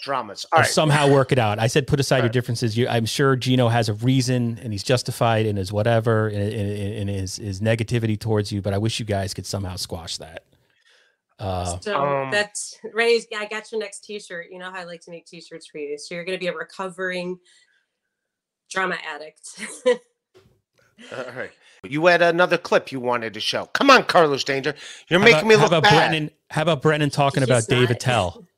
dramas. 0.03 0.45
All 0.51 0.59
or 0.59 0.63
right. 0.63 0.69
somehow 0.69 1.09
work 1.09 1.31
it 1.31 1.39
out. 1.39 1.57
I 1.57 1.67
said 1.67 1.87
put 1.87 2.01
aside 2.01 2.19
your 2.19 2.29
differences. 2.29 2.75
You, 2.77 2.89
I'm 2.89 3.05
sure 3.05 3.37
Gino 3.37 3.69
has 3.69 3.87
a 3.87 3.93
reason 3.93 4.59
and 4.61 4.73
he's 4.73 4.83
justified 4.83 5.45
in 5.45 5.55
his 5.55 5.71
whatever 5.71 6.27
in, 6.27 6.41
in, 6.41 6.93
in 6.93 7.07
his 7.07 7.37
his 7.37 7.61
negativity 7.61 8.19
towards 8.19 8.51
you. 8.51 8.61
But 8.61 8.73
I 8.73 8.77
wish 8.77 8.99
you 8.99 9.05
guys 9.05 9.33
could 9.33 9.45
somehow 9.45 9.77
squash 9.77 10.17
that. 10.17 10.43
Uh, 11.39 11.77
So 11.79 11.99
Um, 12.01 12.31
that's 12.31 12.77
Ray's. 12.93 13.25
I 13.35 13.45
got 13.45 13.71
your 13.71 13.79
next 13.81 14.03
T-shirt. 14.03 14.47
You 14.51 14.59
know 14.59 14.71
how 14.71 14.79
I 14.79 14.83
like 14.83 15.01
to 15.01 15.11
make 15.11 15.25
T-shirts 15.25 15.67
for 15.67 15.77
you. 15.79 15.97
So 15.97 16.15
you're 16.15 16.25
going 16.25 16.37
to 16.37 16.39
be 16.39 16.47
a 16.47 16.53
recovering 16.53 17.39
drama 18.69 18.97
addict. 19.05 19.65
All 19.87 21.33
right. 21.35 21.51
You 21.83 22.05
had 22.05 22.21
another 22.21 22.57
clip 22.57 22.91
you 22.91 22.99
wanted 22.99 23.33
to 23.33 23.39
show. 23.39 23.65
Come 23.65 23.89
on, 23.89 24.03
Carlos 24.03 24.43
Danger. 24.43 24.73
You're 25.09 25.19
how 25.19 25.25
making 25.25 25.39
about, 25.39 25.47
me 25.47 25.55
how 25.55 25.61
look 25.61 25.67
about 25.71 25.83
bad. 25.83 26.09
Brennan? 26.09 26.31
How 26.49 26.61
about 26.61 26.81
Brennan 26.81 27.09
talking 27.09 27.41
He's 27.41 27.49
about 27.49 27.67
David 27.67 27.89
not. 27.89 27.99
Tell? 27.99 28.47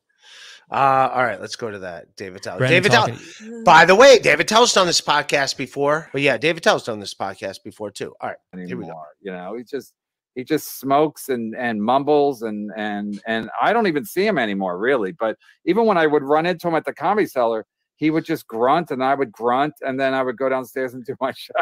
Uh, 0.68 1.08
all 1.14 1.22
right, 1.22 1.40
let's 1.40 1.54
go 1.54 1.70
to 1.70 1.78
that. 1.78 2.16
Dave 2.16 2.34
Attell. 2.34 2.58
Brennan 2.58 2.82
Dave 2.82 2.86
Attell. 2.86 3.62
By 3.64 3.84
the 3.84 3.94
way, 3.94 4.18
Dave 4.18 4.40
Attell's 4.40 4.72
done 4.72 4.88
this 4.88 5.00
podcast 5.00 5.56
before. 5.56 6.08
But 6.12 6.22
yeah, 6.22 6.38
Dave 6.38 6.56
Attell's 6.56 6.82
done 6.82 6.98
this 6.98 7.14
podcast 7.14 7.62
before 7.62 7.92
too. 7.92 8.16
All 8.20 8.30
right. 8.30 8.66
Here 8.66 8.76
we 8.76 8.84
go. 8.84 9.00
You 9.20 9.30
know, 9.30 9.54
he 9.54 9.62
just 9.62 9.92
he 10.36 10.44
just 10.44 10.78
smokes 10.78 11.30
and 11.30 11.56
and 11.56 11.82
mumbles 11.82 12.42
and 12.42 12.70
and 12.76 13.20
and 13.26 13.50
I 13.60 13.72
don't 13.72 13.86
even 13.86 14.04
see 14.04 14.24
him 14.24 14.38
anymore, 14.38 14.78
really. 14.78 15.12
But 15.12 15.36
even 15.64 15.86
when 15.86 15.96
I 15.96 16.06
would 16.06 16.22
run 16.22 16.44
into 16.46 16.68
him 16.68 16.74
at 16.74 16.84
the 16.84 16.92
comedy 16.92 17.26
cellar, 17.26 17.64
he 17.96 18.10
would 18.10 18.24
just 18.24 18.46
grunt 18.46 18.90
and 18.90 19.02
I 19.02 19.14
would 19.14 19.32
grunt, 19.32 19.72
and 19.80 19.98
then 19.98 20.12
I 20.12 20.22
would 20.22 20.36
go 20.36 20.48
downstairs 20.50 20.92
and 20.92 21.04
do 21.04 21.16
my 21.20 21.32
show, 21.36 21.54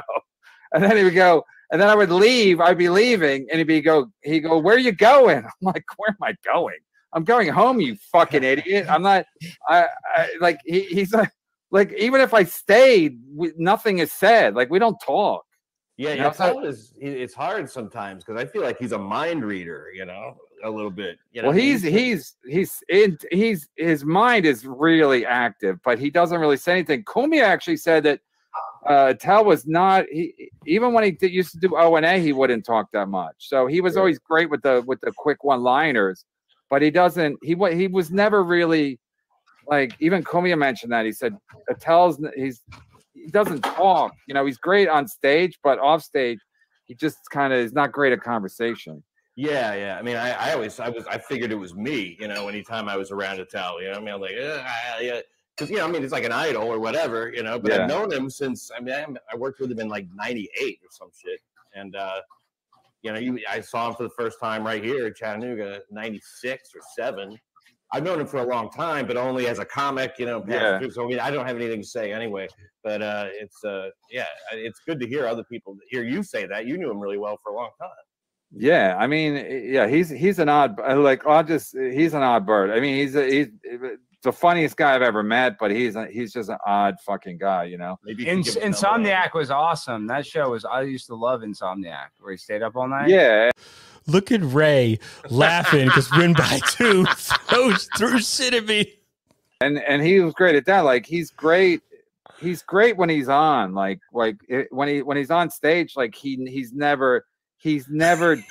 and 0.72 0.82
then 0.82 0.96
he 0.96 1.04
would 1.04 1.14
go, 1.14 1.44
and 1.70 1.80
then 1.80 1.88
I 1.88 1.94
would 1.94 2.10
leave. 2.10 2.60
I'd 2.60 2.76
be 2.76 2.88
leaving, 2.88 3.46
and 3.48 3.58
he'd 3.58 3.68
be 3.68 3.80
go, 3.80 4.08
he 4.22 4.40
go, 4.40 4.58
where 4.58 4.76
you 4.76 4.92
going? 4.92 5.38
I'm 5.44 5.50
like, 5.62 5.84
where 5.96 6.10
am 6.10 6.16
I 6.22 6.34
going? 6.44 6.78
I'm 7.12 7.22
going 7.22 7.48
home, 7.48 7.80
you 7.80 7.96
fucking 8.10 8.42
idiot. 8.42 8.86
I'm 8.90 9.02
not. 9.02 9.24
I, 9.68 9.86
I 10.16 10.30
like 10.40 10.58
he, 10.66 10.82
he's 10.82 11.14
like. 11.14 11.30
Like 11.70 11.92
even 11.94 12.20
if 12.20 12.32
I 12.32 12.44
stayed, 12.44 13.18
we, 13.34 13.50
nothing 13.56 13.98
is 13.98 14.12
said. 14.12 14.54
Like 14.54 14.70
we 14.70 14.78
don't 14.78 14.96
talk. 15.04 15.44
Yeah, 15.96 16.32
so- 16.32 16.64
is 16.64 16.92
it's 17.00 17.34
hard 17.34 17.70
sometimes 17.70 18.24
because 18.24 18.40
I 18.40 18.46
feel 18.46 18.62
like 18.62 18.78
he's 18.78 18.92
a 18.92 18.98
mind 18.98 19.44
reader, 19.44 19.90
you 19.94 20.04
know, 20.04 20.36
a 20.64 20.70
little 20.70 20.90
bit. 20.90 21.18
You 21.32 21.42
know, 21.42 21.48
well, 21.48 21.56
he's 21.56 21.82
he's 21.82 22.36
he's 22.46 22.82
in 22.88 23.16
he's 23.30 23.68
his 23.76 24.04
mind 24.04 24.44
is 24.44 24.66
really 24.66 25.24
active, 25.24 25.78
but 25.84 25.98
he 25.98 26.10
doesn't 26.10 26.40
really 26.40 26.56
say 26.56 26.72
anything. 26.72 27.04
Cumia 27.04 27.42
actually 27.44 27.76
said 27.76 28.02
that 28.04 28.20
uh 28.86 29.14
Tell 29.14 29.44
was 29.44 29.66
not 29.66 30.04
he 30.10 30.50
even 30.66 30.92
when 30.92 31.04
he 31.04 31.12
did, 31.12 31.30
used 31.32 31.52
to 31.52 31.58
do 31.58 31.76
O 31.76 31.94
and 31.94 32.04
A, 32.04 32.18
he 32.18 32.32
wouldn't 32.32 32.64
talk 32.66 32.90
that 32.92 33.08
much. 33.08 33.36
So 33.38 33.66
he 33.68 33.80
was 33.80 33.92
Sure. 33.92 34.00
always 34.00 34.18
great 34.18 34.50
with 34.50 34.62
the 34.62 34.82
with 34.86 35.00
the 35.00 35.12
quick 35.16 35.44
one 35.44 35.62
liners, 35.62 36.24
but 36.70 36.82
he 36.82 36.90
doesn't 36.90 37.38
he 37.42 37.54
he 37.72 37.86
was 37.86 38.10
never 38.10 38.42
really 38.42 38.98
like 39.68 39.94
even 40.00 40.24
Cumia 40.24 40.58
mentioned 40.58 40.90
that 40.92 41.04
he 41.04 41.12
said 41.12 41.36
Tell's 41.78 42.18
he's 42.36 42.62
he 43.24 43.30
doesn't 43.30 43.62
talk. 43.62 44.12
You 44.28 44.34
know, 44.34 44.44
he's 44.44 44.58
great 44.58 44.88
on 44.88 45.08
stage, 45.08 45.58
but 45.64 45.78
off 45.78 46.02
stage, 46.02 46.38
he 46.84 46.94
just 46.94 47.16
kind 47.32 47.52
of 47.52 47.58
is 47.58 47.72
not 47.72 47.90
great 47.92 48.12
at 48.12 48.20
conversation. 48.20 49.02
Yeah, 49.36 49.74
yeah. 49.74 49.96
I 49.98 50.02
mean, 50.02 50.16
I, 50.16 50.30
I 50.32 50.52
always, 50.52 50.78
I 50.78 50.90
was, 50.90 51.06
I 51.06 51.18
figured 51.18 51.50
it 51.50 51.56
was 51.56 51.74
me, 51.74 52.16
you 52.20 52.28
know, 52.28 52.48
anytime 52.48 52.88
I 52.88 52.96
was 52.96 53.10
around 53.10 53.40
Attell, 53.40 53.82
you 53.82 53.90
know, 53.90 53.96
I 53.96 54.00
mean, 54.00 54.14
I'm 54.14 54.20
like, 54.20 54.36
"Ugh, 54.40 54.60
ah, 54.64 54.98
yeah, 55.00 55.20
because 55.56 55.70
you 55.70 55.78
know, 55.78 55.86
I 55.86 55.90
mean, 55.90 56.04
it's 56.04 56.12
like 56.12 56.24
an 56.24 56.32
idol 56.32 56.64
or 56.64 56.78
whatever, 56.78 57.32
you 57.34 57.42
know. 57.42 57.58
But 57.58 57.72
Yeah. 57.72 57.82
I've 57.82 57.88
known 57.88 58.12
him 58.12 58.30
since, 58.30 58.70
I 58.76 58.80
mean, 58.80 58.94
I'm- 58.94 59.16
I 59.32 59.36
worked 59.36 59.58
with 59.60 59.72
him 59.72 59.80
in 59.80 59.88
like 59.88 60.06
'98 60.14 60.78
or 60.84 60.88
some 60.90 61.08
shit, 61.20 61.40
and 61.74 61.96
uh, 61.96 62.20
you 63.02 63.12
know, 63.12 63.18
you, 63.18 63.40
I 63.48 63.60
saw 63.60 63.88
him 63.88 63.94
for 63.94 64.04
the 64.04 64.14
first 64.16 64.38
time 64.40 64.64
right 64.64 64.82
here 64.84 65.06
in 65.08 65.14
Chattanooga, 65.14 65.80
'96 65.90 66.70
or 66.74 66.80
seven. 66.94 67.36
I've 67.92 68.02
known 68.02 68.20
him 68.20 68.26
for 68.26 68.38
a 68.38 68.46
long 68.46 68.70
time, 68.70 69.06
but 69.06 69.16
only 69.16 69.46
as 69.46 69.58
a 69.58 69.64
comic, 69.64 70.14
you 70.18 70.26
know. 70.26 70.40
passing 70.40 70.82
Yeah. 70.82 70.88
So 70.90 71.04
I 71.04 71.06
mean, 71.06 71.20
I 71.20 71.30
don't 71.30 71.46
have 71.46 71.56
anything 71.56 71.82
to 71.82 71.86
say 71.86 72.12
anyway. 72.12 72.48
But 72.82 73.02
uh, 73.02 73.26
it's, 73.32 73.64
uh, 73.64 73.88
yeah, 74.10 74.26
it's 74.52 74.80
good 74.86 75.00
to 75.00 75.06
hear 75.06 75.26
other 75.26 75.44
people 75.44 75.76
hear 75.88 76.04
you 76.04 76.22
say 76.22 76.46
that. 76.46 76.66
You 76.66 76.76
knew 76.76 76.90
him 76.90 76.98
really 76.98 77.18
well 77.18 77.38
for 77.42 77.52
a 77.52 77.56
long 77.56 77.70
time. 77.80 77.90
Yeah, 78.56 78.96
I 78.98 79.06
mean, 79.06 79.34
yeah, 79.64 79.88
he's 79.88 80.08
he's 80.10 80.38
an 80.38 80.48
odd, 80.48 80.78
uh, 80.78 80.96
like, 80.96 81.26
I'll 81.26 81.42
just 81.42 81.76
he's 81.76 82.14
an 82.14 82.22
odd 82.22 82.46
bird. 82.46 82.70
I 82.70 82.78
mean, 82.78 82.96
he's 82.96 83.16
a, 83.16 83.26
he's 83.28 83.48
the 84.22 84.32
funniest 84.32 84.76
guy 84.76 84.94
I've 84.94 85.02
ever 85.02 85.22
met, 85.22 85.56
but 85.58 85.70
he's 85.70 85.96
a, 85.96 86.06
he's 86.06 86.32
just 86.32 86.48
an 86.50 86.58
odd 86.64 86.96
fucking 87.04 87.38
guy, 87.38 87.64
you 87.64 87.78
know. 87.78 87.98
Maybe 88.04 88.22
you 88.22 88.28
could 88.28 88.38
Ins- 88.38 88.54
give 88.54 88.62
us 88.62 88.78
some 88.80 89.00
of 89.00 89.06
that. 89.06 89.32
Insomniac 89.32 89.34
was 89.34 89.50
awesome. 89.50 90.06
That 90.06 90.24
show 90.26 90.50
was. 90.50 90.64
I 90.64 90.82
used 90.82 91.06
to 91.06 91.14
love 91.14 91.40
Insomniac, 91.40 92.08
where 92.20 92.32
he 92.32 92.36
stayed 92.36 92.62
up 92.62 92.76
all 92.76 92.86
night. 92.86 93.08
Yeah, 93.08 93.50
Look 94.06 94.30
at 94.30 94.42
Ray 94.42 94.98
laughing 95.30 95.86
because 95.86 96.10
win 96.12 96.34
by 96.34 96.60
two 96.68 97.04
throws 97.06 97.88
through 97.96 98.18
shit 98.20 98.54
at 98.54 98.66
me. 98.66 98.94
and 99.60 99.78
and 99.78 100.02
he 100.02 100.20
was 100.20 100.34
great 100.34 100.56
at 100.56 100.66
that. 100.66 100.80
Like, 100.80 101.06
he's 101.06 101.30
great. 101.30 101.80
He's 102.38 102.62
great 102.62 102.96
when 102.96 103.08
he's 103.08 103.28
on. 103.28 103.72
Like, 103.72 104.00
like 104.12 104.36
eh, 104.50 104.64
when 104.70 104.88
he 104.88 105.02
when 105.02 105.16
he's 105.16 105.30
on 105.30 105.50
stage, 105.50 105.94
like 105.96 106.14
he 106.14 106.36
he's 106.46 106.72
never 106.72 107.24
he's 107.58 107.88
never. 107.88 108.42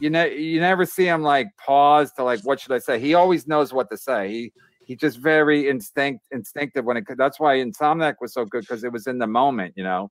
You 0.00 0.08
know, 0.08 0.24
you 0.24 0.60
never 0.60 0.86
see 0.86 1.06
him 1.06 1.20
like 1.20 1.48
pause 1.58 2.10
to 2.12 2.24
like, 2.24 2.40
what 2.40 2.58
should 2.58 2.72
I 2.72 2.78
say? 2.78 2.98
He 2.98 3.12
always 3.12 3.46
knows 3.46 3.70
what 3.70 3.90
to 3.90 3.98
say. 3.98 4.28
He 4.30 4.52
he's 4.86 4.98
just 4.98 5.18
very 5.18 5.68
instinct 5.68 6.24
instinctive 6.32 6.84
when 6.84 6.96
it. 6.96 7.04
That's 7.16 7.38
why 7.38 7.58
Insomniac 7.58 8.14
was 8.20 8.32
so 8.32 8.44
good 8.46 8.62
because 8.62 8.82
it 8.82 8.92
was 8.92 9.06
in 9.06 9.18
the 9.18 9.26
moment, 9.26 9.74
you 9.76 9.84
know. 9.84 10.10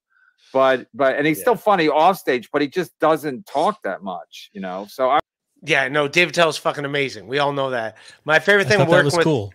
But 0.53 0.87
but 0.93 1.15
and 1.15 1.27
he's 1.27 1.37
Yeah. 1.37 1.43
still 1.43 1.55
funny 1.55 1.87
off 1.89 2.17
stage, 2.17 2.49
but 2.51 2.61
he 2.61 2.67
just 2.67 2.97
doesn't 2.99 3.45
talk 3.45 3.81
that 3.83 4.01
much, 4.03 4.49
you 4.53 4.61
know. 4.61 4.87
So 4.89 5.09
I 5.09 5.19
Yeah, 5.63 5.87
no, 5.89 6.07
Dave 6.07 6.29
Attell's 6.29 6.57
fucking 6.57 6.85
amazing. 6.85 7.27
We 7.27 7.39
all 7.39 7.53
know 7.53 7.69
that. 7.71 7.97
My 8.25 8.39
favorite 8.39 8.65
I 8.67 8.69
thing 8.69 8.77
thought 8.79 8.85
that 8.85 8.91
working 8.91 9.05
was 9.05 9.15
with 9.17 9.23
cool. 9.25 9.53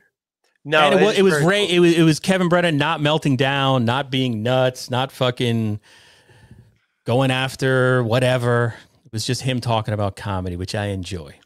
no, 0.65 0.81
and 0.81 0.95
it, 0.95 1.01
it 1.03 1.05
was, 1.05 1.13
is 1.15 1.19
it 1.19 1.23
was 1.23 1.43
Ray. 1.43 1.67
cool. 1.67 1.77
It 1.77 1.79
was 1.81 1.95
it 1.99 2.03
was 2.03 2.21
Kevin 2.21 2.49
Brennan 2.49 2.77
not 2.77 3.01
melting 3.01 3.37
down, 3.37 3.85
not 3.85 4.11
being 4.11 4.43
nuts, 4.43 4.91
not 4.91 5.11
fucking 5.11 5.81
going 7.05 7.31
after 7.31 8.03
whatever. 8.05 8.75
It 9.07 9.13
was 9.13 9.25
just 9.27 9.43
him 9.43 9.61
talking 9.61 9.95
about 9.95 10.17
comedy, 10.17 10.57
which 10.57 10.75
I 10.75 10.87
enjoy. 10.87 11.39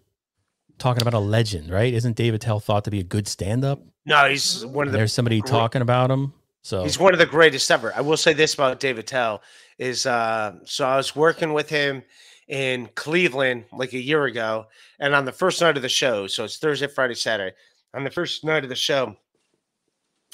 Talking 0.78 1.02
about 1.02 1.14
a 1.14 1.18
legend, 1.18 1.70
right? 1.70 1.92
Isn't 1.92 2.16
Dave 2.16 2.34
Attell 2.34 2.60
thought 2.60 2.84
to 2.84 2.90
be 2.90 3.00
a 3.00 3.04
good 3.04 3.26
stand-up? 3.26 3.80
No, 4.06 4.28
he's 4.28 4.64
one 4.64 4.86
of 4.86 4.92
the 4.92 4.98
there's 4.98 5.12
somebody 5.12 5.40
great- 5.40 5.50
talking 5.50 5.82
about 5.82 6.10
him. 6.10 6.32
So 6.68 6.82
He's 6.82 6.98
one 6.98 7.14
of 7.14 7.18
the 7.18 7.24
greatest 7.24 7.70
ever. 7.70 7.94
I 7.96 8.02
will 8.02 8.18
say 8.18 8.34
this 8.34 8.52
about 8.52 8.78
Dave 8.78 8.98
Attell 8.98 9.40
is 9.78 10.04
uh 10.04 10.56
so 10.66 10.86
I 10.86 10.98
was 10.98 11.16
working 11.16 11.54
with 11.54 11.70
him 11.70 12.02
in 12.46 12.90
Cleveland 12.94 13.64
like 13.72 13.94
a 13.94 13.98
year 13.98 14.26
ago, 14.26 14.66
and 15.00 15.14
on 15.14 15.24
the 15.24 15.32
first 15.32 15.62
night 15.62 15.78
of 15.78 15.82
the 15.82 15.88
show, 15.88 16.26
so 16.26 16.44
it's 16.44 16.58
Thursday, 16.58 16.86
Friday, 16.86 17.14
Saturday. 17.14 17.56
On 17.94 18.04
the 18.04 18.10
first 18.10 18.44
night 18.44 18.64
of 18.64 18.68
the 18.68 18.76
show, 18.76 19.16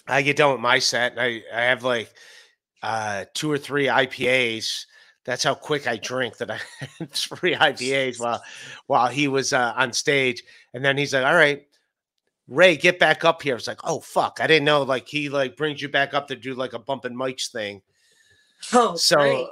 I 0.08 0.22
get 0.22 0.36
done 0.36 0.50
with 0.50 0.60
my 0.60 0.80
set, 0.80 1.12
and 1.12 1.20
I 1.20 1.40
I 1.54 1.66
have 1.66 1.84
like 1.84 2.12
uh 2.82 3.26
two 3.34 3.48
or 3.48 3.56
three 3.56 3.86
IPAs. 3.86 4.86
That's 5.24 5.44
how 5.44 5.54
quick 5.54 5.86
I 5.86 5.98
drink. 5.98 6.38
That 6.38 6.50
I 6.50 6.58
had 6.98 7.12
three 7.12 7.54
IPAs 7.54 8.18
while 8.18 8.42
while 8.88 9.06
he 9.06 9.28
was 9.28 9.52
uh, 9.52 9.72
on 9.76 9.92
stage, 9.92 10.42
and 10.72 10.84
then 10.84 10.98
he's 10.98 11.14
like, 11.14 11.24
"All 11.24 11.36
right." 11.36 11.62
Ray, 12.48 12.76
get 12.76 12.98
back 12.98 13.24
up 13.24 13.42
here. 13.42 13.56
It's 13.56 13.66
like, 13.66 13.80
oh 13.84 14.00
fuck, 14.00 14.38
I 14.40 14.46
didn't 14.46 14.64
know. 14.64 14.82
Like 14.82 15.08
he 15.08 15.28
like 15.28 15.56
brings 15.56 15.80
you 15.80 15.88
back 15.88 16.14
up 16.14 16.28
to 16.28 16.36
do 16.36 16.54
like 16.54 16.72
a 16.72 16.78
bump 16.78 17.04
and 17.04 17.16
mics 17.16 17.50
thing. 17.50 17.82
Oh, 18.72 18.96
So 18.96 19.50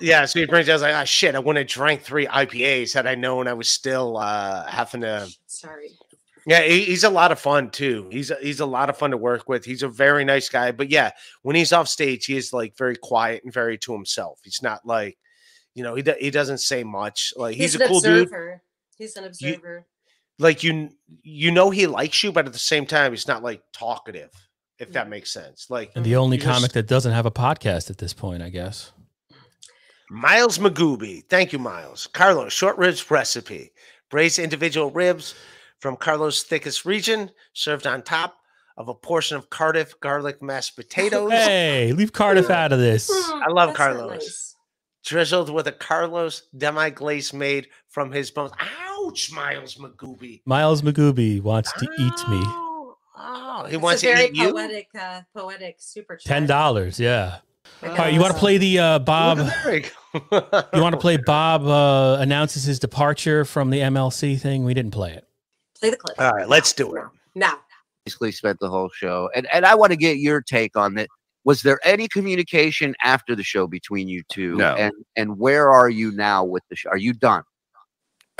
yeah, 0.00 0.24
so 0.24 0.40
he 0.40 0.46
brings. 0.46 0.68
I 0.68 0.72
was 0.72 0.82
like, 0.82 0.94
oh 0.94 1.04
shit, 1.04 1.34
I 1.34 1.38
wouldn't 1.38 1.58
have 1.58 1.74
drank 1.74 2.02
three 2.02 2.26
IPAs 2.26 2.94
had 2.94 3.06
I 3.06 3.14
known 3.14 3.48
I 3.48 3.54
was 3.54 3.68
still 3.68 4.16
uh 4.16 4.66
having 4.66 5.02
to. 5.02 5.28
Sorry. 5.46 5.90
Yeah, 6.44 6.62
he, 6.62 6.84
he's 6.84 7.04
a 7.04 7.10
lot 7.10 7.30
of 7.30 7.38
fun 7.38 7.70
too. 7.70 8.08
He's 8.10 8.32
a, 8.32 8.36
he's 8.40 8.58
a 8.58 8.66
lot 8.66 8.90
of 8.90 8.96
fun 8.96 9.12
to 9.12 9.16
work 9.16 9.48
with. 9.48 9.64
He's 9.64 9.84
a 9.84 9.88
very 9.88 10.24
nice 10.24 10.48
guy. 10.48 10.72
But 10.72 10.90
yeah, 10.90 11.12
when 11.42 11.54
he's 11.54 11.72
off 11.72 11.86
stage, 11.86 12.26
he 12.26 12.36
is 12.36 12.52
like 12.52 12.76
very 12.76 12.96
quiet 12.96 13.44
and 13.44 13.52
very 13.52 13.78
to 13.78 13.92
himself. 13.92 14.40
He's 14.42 14.60
not 14.60 14.84
like, 14.84 15.18
you 15.74 15.84
know, 15.84 15.94
he 15.94 16.02
do, 16.02 16.14
he 16.18 16.30
doesn't 16.30 16.58
say 16.58 16.82
much. 16.82 17.32
Like 17.36 17.54
he's, 17.54 17.76
an 17.76 17.82
a 17.82 17.86
cool 17.86 18.00
dude. 18.00 18.28
He's 18.98 19.16
an 19.16 19.24
observer. 19.24 19.86
Like 20.38 20.62
you 20.62 20.90
you 21.22 21.50
know 21.50 21.70
he 21.70 21.86
likes 21.86 22.22
you, 22.22 22.32
but 22.32 22.46
at 22.46 22.52
the 22.52 22.58
same 22.58 22.86
time, 22.86 23.12
he's 23.12 23.28
not 23.28 23.42
like 23.42 23.62
talkative. 23.72 24.30
If 24.78 24.92
that 24.92 25.06
Mhm. 25.06 25.10
makes 25.10 25.32
sense. 25.32 25.66
Like 25.70 25.92
and 25.94 26.04
the 26.04 26.16
only 26.16 26.36
you 26.38 26.42
just- 26.42 26.52
comic 26.54 26.72
that 26.72 26.86
doesn't 26.88 27.12
have 27.12 27.26
a 27.26 27.30
podcast 27.30 27.90
at 27.90 27.98
this 27.98 28.12
point, 28.14 28.42
I 28.42 28.48
guess. 28.48 28.90
Miles 30.10 30.58
Magooby. 30.58 31.22
Thank 31.28 31.52
you, 31.52 31.58
Miles. 31.58 32.06
Carlos, 32.08 32.52
short 32.52 32.76
ribs 32.78 33.10
recipe. 33.10 33.72
Braise 34.10 34.38
individual 34.38 34.90
ribs 34.90 35.34
from 35.78 35.96
Carlos' 35.96 36.42
thickest 36.42 36.84
region, 36.84 37.30
served 37.54 37.86
on 37.86 38.02
top 38.02 38.36
of 38.76 38.88
a 38.88 38.94
portion 38.94 39.36
of 39.36 39.50
Cardiff 39.50 39.98
garlic 40.00 40.42
mashed 40.42 40.76
potatoes, 40.76 41.30
Hey, 41.32 41.92
leave 41.92 42.12
Cardiff 42.12 42.50
out 42.50 42.72
of 42.72 42.78
this. 42.78 43.08
Hmm, 43.12 43.42
I 43.42 43.48
love 43.48 43.68
that's 43.68 43.78
not 43.78 43.94
Carlos. 43.94 44.10
nice. 44.22 44.56
drizzled 45.04 45.50
with 45.50 45.66
a 45.66 45.72
Carlos 45.72 46.42
demi 46.56 46.90
glaze 46.90 47.32
made 47.32 47.68
from 47.88 48.12
his 48.12 48.30
bones. 48.30 48.52
Ouch, 49.06 49.32
Miles 49.32 49.76
Magooby. 49.76 50.42
Miles 50.44 50.82
Magooby 50.82 51.40
wants 51.40 51.72
to 51.74 51.84
eat 51.98 52.28
me. 52.28 52.42
Oh, 53.24 53.64
he 53.68 53.74
It's 53.74 53.82
wants 53.82 54.02
a 54.02 54.06
to 54.06 54.12
very 54.14 54.26
eat 54.28 54.36
you. 54.36 54.52
poetic, 54.52 54.88
uh, 54.98 55.20
poetic 55.34 55.76
super 55.78 56.16
chat. 56.16 56.26
Ten 56.26 56.46
dollars, 56.46 56.98
yeah. 56.98 57.38
I 57.82 57.88
All 57.88 57.96
right, 57.96 58.12
you 58.14 58.20
want 58.20 58.32
to 58.32 58.38
play 58.38 58.58
the 58.58 58.78
uh, 58.78 58.98
Bob? 59.00 59.38
Look. 59.38 59.92
You 60.74 60.82
want 60.82 60.92
to 60.92 61.00
play 61.00 61.16
Bob 61.26 61.66
uh, 61.66 62.18
announces 62.20 62.64
his 62.64 62.78
departure 62.78 63.46
from 63.46 63.70
the 63.70 63.78
MLC 63.78 64.38
thing? 64.38 64.62
We 64.62 64.74
didn't 64.74 64.90
play 64.90 65.12
it. 65.12 65.26
Play 65.80 65.88
the 65.88 65.96
clip. 65.96 66.20
All 66.20 66.32
right, 66.32 66.46
let's 66.46 66.72
do 66.74 66.94
it. 66.96 67.04
Now. 67.34 67.54
Basically, 68.04 68.30
spent 68.32 68.58
the 68.60 68.68
whole 68.68 68.90
show, 68.90 69.30
and 69.34 69.46
and 69.52 69.64
I 69.64 69.74
want 69.74 69.90
to 69.92 69.96
get 69.96 70.18
your 70.18 70.42
take 70.42 70.76
on 70.76 70.94
that. 70.94 71.08
Was 71.44 71.62
there 71.62 71.78
any 71.84 72.08
communication 72.08 72.94
after 73.02 73.34
the 73.34 73.42
show 73.44 73.66
between 73.66 74.06
you 74.08 74.22
two? 74.28 74.56
No. 74.56 74.74
And 74.74 74.92
and 75.16 75.38
where 75.38 75.70
are 75.70 75.88
you 75.88 76.10
now 76.12 76.44
with 76.44 76.62
the 76.68 76.76
show? 76.76 76.90
Are 76.90 76.96
you 76.98 77.12
done? 77.12 77.42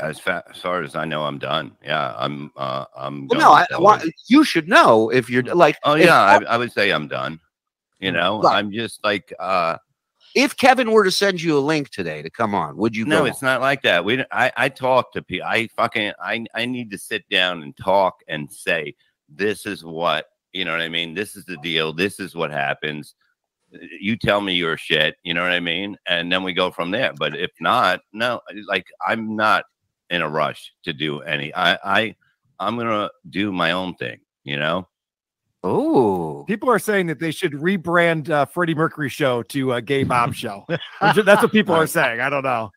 As, 0.03 0.19
fa- 0.19 0.43
as 0.49 0.57
far 0.57 0.81
as 0.83 0.95
I 0.95 1.05
know, 1.05 1.23
I'm 1.23 1.37
done. 1.39 1.75
Yeah, 1.83 2.13
I'm. 2.17 2.51
Uh, 2.55 2.85
I'm. 2.95 3.27
Well, 3.27 3.39
no, 3.39 3.51
I, 3.51 3.65
want, 3.79 4.03
you 4.27 4.43
should 4.43 4.67
know 4.67 5.09
if 5.09 5.29
you're 5.29 5.43
like. 5.43 5.77
Oh 5.83 5.95
yeah, 5.95 6.19
I, 6.19 6.43
I 6.43 6.57
would 6.57 6.71
say 6.71 6.91
I'm 6.91 7.07
done. 7.07 7.39
You 7.99 8.11
know, 8.11 8.41
Right. 8.41 8.57
I'm 8.57 8.71
just 8.71 9.03
like. 9.03 9.33
uh 9.39 9.77
if 10.35 10.57
Kevin 10.57 10.91
were 10.91 11.03
to 11.03 11.11
send 11.11 11.41
you 11.41 11.57
a 11.57 11.61
link 11.61 11.91
today 11.91 12.23
to 12.23 12.29
come 12.29 12.55
on, 12.55 12.75
would 12.77 12.95
you? 12.95 13.05
No, 13.05 13.25
it's 13.25 13.41
not 13.43 13.61
like 13.61 13.81
that. 13.83 14.03
We. 14.03 14.23
I. 14.31 14.51
I 14.57 14.69
talk 14.69 15.13
to 15.13 15.21
people. 15.21 15.47
I 15.47 15.67
fucking. 15.75 16.11
I. 16.21 16.45
I 16.55 16.65
need 16.65 16.89
to 16.91 16.97
sit 16.97 17.27
down 17.29 17.63
and 17.63 17.75
talk 17.77 18.15
and 18.27 18.51
say, 18.51 18.95
this 19.29 19.65
is 19.65 19.83
what 19.83 20.25
you 20.51 20.65
know. 20.65 20.71
What 20.71 20.81
I 20.81 20.89
mean. 20.89 21.13
This 21.13 21.35
is 21.35 21.45
the 21.45 21.57
deal. 21.57 21.93
This 21.93 22.19
is 22.19 22.35
what 22.35 22.51
happens. 22.51 23.15
You 23.99 24.17
tell 24.17 24.41
me 24.41 24.53
your 24.53 24.77
shit. 24.77 25.15
You 25.23 25.33
know 25.33 25.41
what 25.43 25.51
I 25.51 25.59
mean. 25.59 25.97
And 26.07 26.31
then 26.31 26.43
we 26.43 26.53
go 26.53 26.71
from 26.71 26.91
there. 26.91 27.11
But 27.17 27.35
if 27.35 27.51
not, 27.59 28.01
no. 28.11 28.41
Like 28.67 28.85
I'm 29.07 29.35
not 29.35 29.65
in 30.13 30.21
a 30.21 30.29
rush 30.29 30.71
to 30.83 30.93
do 30.93 31.21
any. 31.21 31.53
I. 31.53 31.77
I. 31.83 32.15
I'm 32.59 32.77
gonna 32.77 33.09
do 33.29 33.51
my 33.51 33.71
own 33.71 33.95
thing. 33.95 34.19
You 34.43 34.57
know. 34.57 34.87
Oh, 35.65 36.43
People 36.45 36.69
are 36.69 36.79
saying 36.79 37.07
that 37.07 37.19
they 37.19 37.31
should 37.31 37.53
rebrand 37.53 38.29
uh, 38.29 38.45
Freddie 38.45 38.75
Mercury 38.75 39.07
show 39.09 39.43
to 39.43 39.73
uh, 39.73 39.79
Gay 39.79 40.03
Bob 40.03 40.33
Show. 40.43 40.65
That's 40.99 41.41
what 41.41 41.51
people 41.53 41.73
are 41.73 41.87
saying. 41.87 42.19
I 42.19 42.29
don't 42.29 42.43
know. 42.43 42.71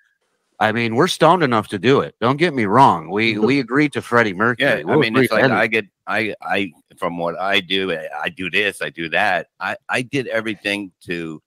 I 0.58 0.72
mean, 0.72 0.94
we're 0.94 1.08
stoned 1.08 1.42
enough 1.42 1.68
to 1.68 1.78
do 1.78 2.00
it. 2.00 2.14
Don't 2.20 2.36
get 2.36 2.54
me 2.54 2.64
wrong. 2.64 3.10
We 3.10 3.38
we 3.50 3.60
agreed 3.60 3.92
to 3.94 4.02
Freddie 4.02 4.34
Mercury. 4.34 4.68
Yeah, 4.68 4.76
I 4.76 4.84
We'll 4.84 5.00
mean, 5.00 5.16
it's 5.16 5.32
like 5.32 5.44
anything. 5.44 5.58
I 5.58 5.66
get, 5.66 5.84
I, 6.06 6.34
I, 6.40 6.72
from 6.96 7.18
what 7.18 7.38
I 7.38 7.60
do, 7.60 7.92
I 7.92 8.08
I 8.24 8.28
do 8.30 8.50
this, 8.50 8.80
I 8.80 8.90
do 8.90 9.08
that. 9.10 9.48
I, 9.60 9.76
I 9.88 10.02
did 10.02 10.28
everything 10.28 10.92
to 11.06 11.42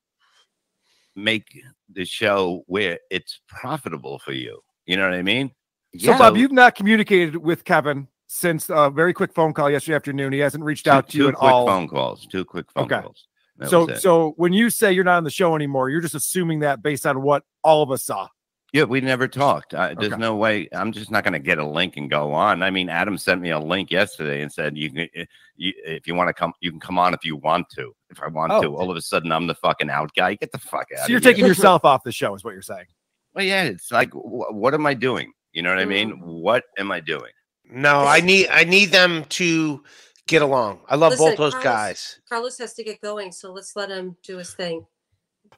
make 1.16 1.48
the 1.92 2.06
show 2.06 2.64
where 2.68 3.00
it's 3.10 3.40
profitable 3.48 4.20
for 4.20 4.34
you. 4.34 4.62
You 4.86 4.98
know 4.98 5.10
what 5.10 5.18
I 5.18 5.24
mean? 5.24 5.52
So, 5.98 6.18
Bob, 6.18 6.38
you've 6.38 6.52
not 6.52 6.76
communicated 6.76 7.36
with 7.38 7.64
Kevin 7.64 8.08
since 8.28 8.70
a 8.70 8.90
very 8.90 9.14
quick 9.14 9.34
phone 9.34 9.54
call 9.54 9.70
yesterday 9.72 9.96
afternoon. 9.96 10.34
He 10.34 10.40
hasn't 10.40 10.64
reached 10.64 10.86
two, 10.86 10.92
out 10.92 11.10
to 11.10 11.18
you 11.18 11.28
at 11.30 11.36
all. 11.36 11.66
two 11.66 11.66
quick 11.66 11.74
phone 11.74 11.88
calls, 11.88 12.28
two 12.28 12.46
quick 12.46 12.72
phone 12.72 12.84
Okay. 12.86 13.02
calls. 13.02 13.28
That 13.58 13.70
so, 13.70 13.88
so 13.96 14.34
when 14.38 14.54
you 14.54 14.70
say 14.70 14.94
you're 14.94 15.04
not 15.04 15.18
on 15.18 15.24
the 15.24 15.30
show 15.32 15.56
anymore, 15.56 15.90
you're 15.90 16.00
just 16.02 16.16
assuming 16.16 16.60
that 16.60 16.82
based 16.82 17.06
on 17.06 17.22
what 17.22 17.44
all 17.64 17.82
of 17.84 17.92
us 17.92 18.04
saw. 18.04 18.28
yeah, 18.72 18.84
we 18.84 19.02
never 19.02 19.28
talked. 19.28 19.74
I, 19.74 19.96
there's 19.96 20.14
Okay. 20.14 20.22
no 20.22 20.36
way. 20.36 20.70
I'm 20.72 20.92
just 20.92 21.10
not 21.10 21.24
going 21.24 21.34
to 21.34 21.40
get 21.40 21.58
a 21.58 21.66
link 21.68 21.98
and 21.98 22.08
go 22.10 22.32
on. 22.32 22.62
I 22.62 22.70
mean, 22.70 22.88
Adam 22.88 23.18
sent 23.18 23.42
me 23.42 23.50
a 23.50 23.60
link 23.60 23.90
yesterday 23.90 24.44
and 24.44 24.52
said, 24.52 24.78
"You 24.78 24.92
can, 24.92 25.10
eh, 25.16 25.26
you, 25.58 25.74
if 25.84 26.08
you 26.08 26.14
want 26.14 26.28
to 26.30 26.34
come, 26.34 26.54
you 26.62 26.70
can 26.70 26.80
come 26.80 27.00
on 27.00 27.14
if 27.16 27.26
you 27.26 27.36
want 27.36 27.68
to. 27.72 27.94
If 28.12 28.22
I 28.22 28.28
want 28.28 28.52
Oh. 28.54 28.62
to." 28.62 28.76
All 28.78 28.92
of 28.92 28.96
a 28.96 29.02
sudden, 29.02 29.32
I'm 29.32 29.48
the 29.48 29.56
fucking 29.56 29.90
out 29.90 30.12
guy. 30.16 30.36
Get 30.36 30.52
the 30.52 30.60
fuck 30.60 30.86
out. 30.98 31.08
So 31.08 31.12
you're 31.12 31.20
taking 31.20 31.46
yourself 31.48 31.84
off 31.84 32.04
the 32.04 32.12
show, 32.12 32.36
is 32.36 32.44
what 32.44 32.54
you're 32.54 32.62
saying. 32.62 32.86
Well, 33.34 33.44
yeah, 33.44 33.64
it's 33.64 33.92
like, 33.92 34.12
wh- 34.14 34.54
what 34.54 34.74
am 34.76 34.86
I 34.86 34.94
doing? 34.94 35.34
You 35.54 35.62
know 35.64 35.70
what 35.70 35.80
I 35.80 35.86
mean? 35.86 36.12
Mm. 36.14 36.22
What 36.42 36.64
am 36.78 36.92
I 36.92 37.00
doing? 37.00 37.32
No, 37.72 38.02
I 38.02 38.20
need 38.22 38.48
I 38.50 38.64
need 38.64 38.88
them 38.92 39.26
to 39.30 39.84
get 40.28 40.42
along. 40.42 40.82
I 40.90 40.96
love 40.96 41.12
Listen, 41.12 41.26
both 41.28 41.38
those 41.38 41.54
Carlos- 41.54 41.64
guys. 41.64 42.20
Carlos 42.30 42.58
has 42.60 42.74
to 42.76 42.84
get 42.84 43.02
going, 43.02 43.32
so 43.32 43.52
let's 43.52 43.76
let 43.76 43.90
him 43.90 44.16
do 44.24 44.38
his 44.38 44.54
thing. 44.54 44.86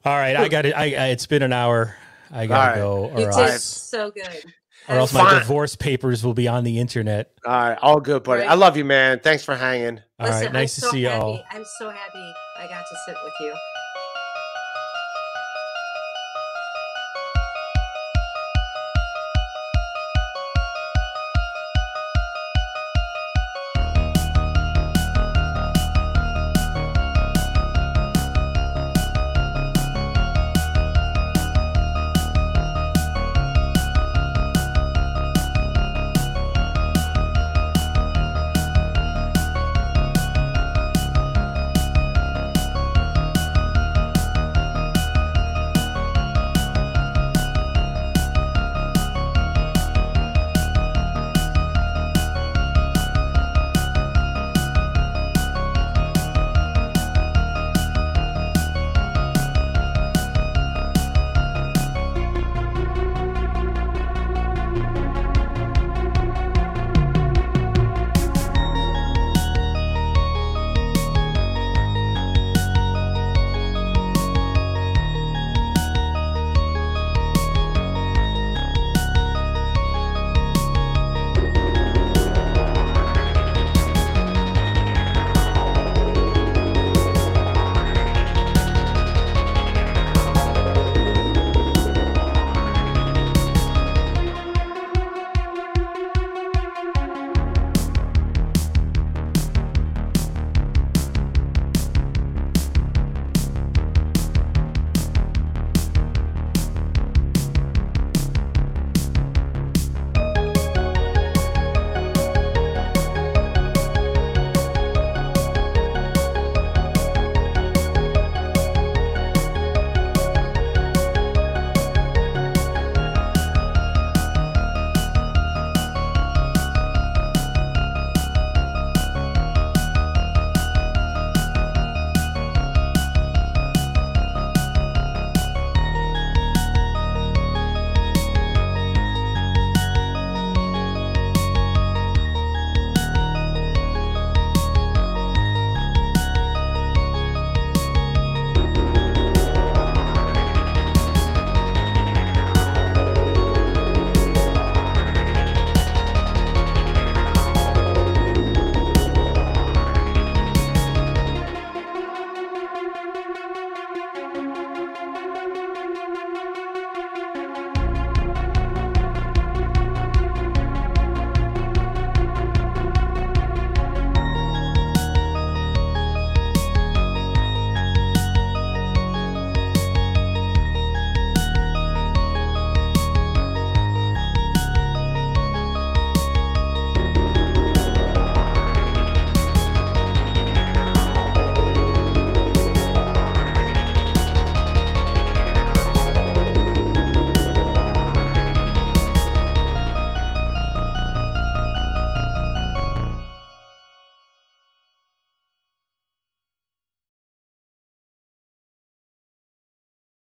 All 0.04 0.16
right, 0.16 0.36
I 0.36 0.48
got 0.48 0.66
it. 0.66 0.74
I, 0.74 0.84
I 0.94 1.06
it's 1.08 1.26
been 1.26 1.42
an 1.42 1.52
hour. 1.52 1.94
I 2.30 2.46
gotta 2.46 2.80
All 2.80 3.02
right. 3.06 3.12
go, 3.14 3.18
You 3.20 3.26
or 3.26 3.30
did 3.30 3.50
else, 3.52 3.64
so 3.64 4.10
good. 4.10 4.44
or 4.88 4.96
else 4.96 5.12
my 5.12 5.20
Fine. 5.20 5.38
divorce 5.40 5.76
papers 5.76 6.24
will 6.24 6.32
be 6.34 6.48
on 6.48 6.64
the 6.64 6.78
internet. 6.78 7.30
All 7.46 7.52
right, 7.52 7.78
all 7.82 8.00
good, 8.00 8.22
buddy. 8.24 8.40
Right. 8.42 8.50
I 8.50 8.54
love 8.54 8.76
you, 8.76 8.84
man. 8.86 9.20
Thanks 9.20 9.44
for 9.44 9.54
hanging. 9.54 10.00
All 10.18 10.26
Listen, 10.28 10.44
right, 10.46 10.52
nice 10.52 10.76
I'm 10.78 10.80
to 10.80 10.86
so 10.86 10.90
see 10.92 11.02
happy. 11.02 11.20
y'all. 11.26 11.42
I'm 11.50 11.64
so 11.78 11.90
happy 11.90 12.32
I 12.58 12.66
got 12.68 12.80
to 12.88 12.96
sit 13.06 13.16
with 13.22 13.32
you. 13.40 13.54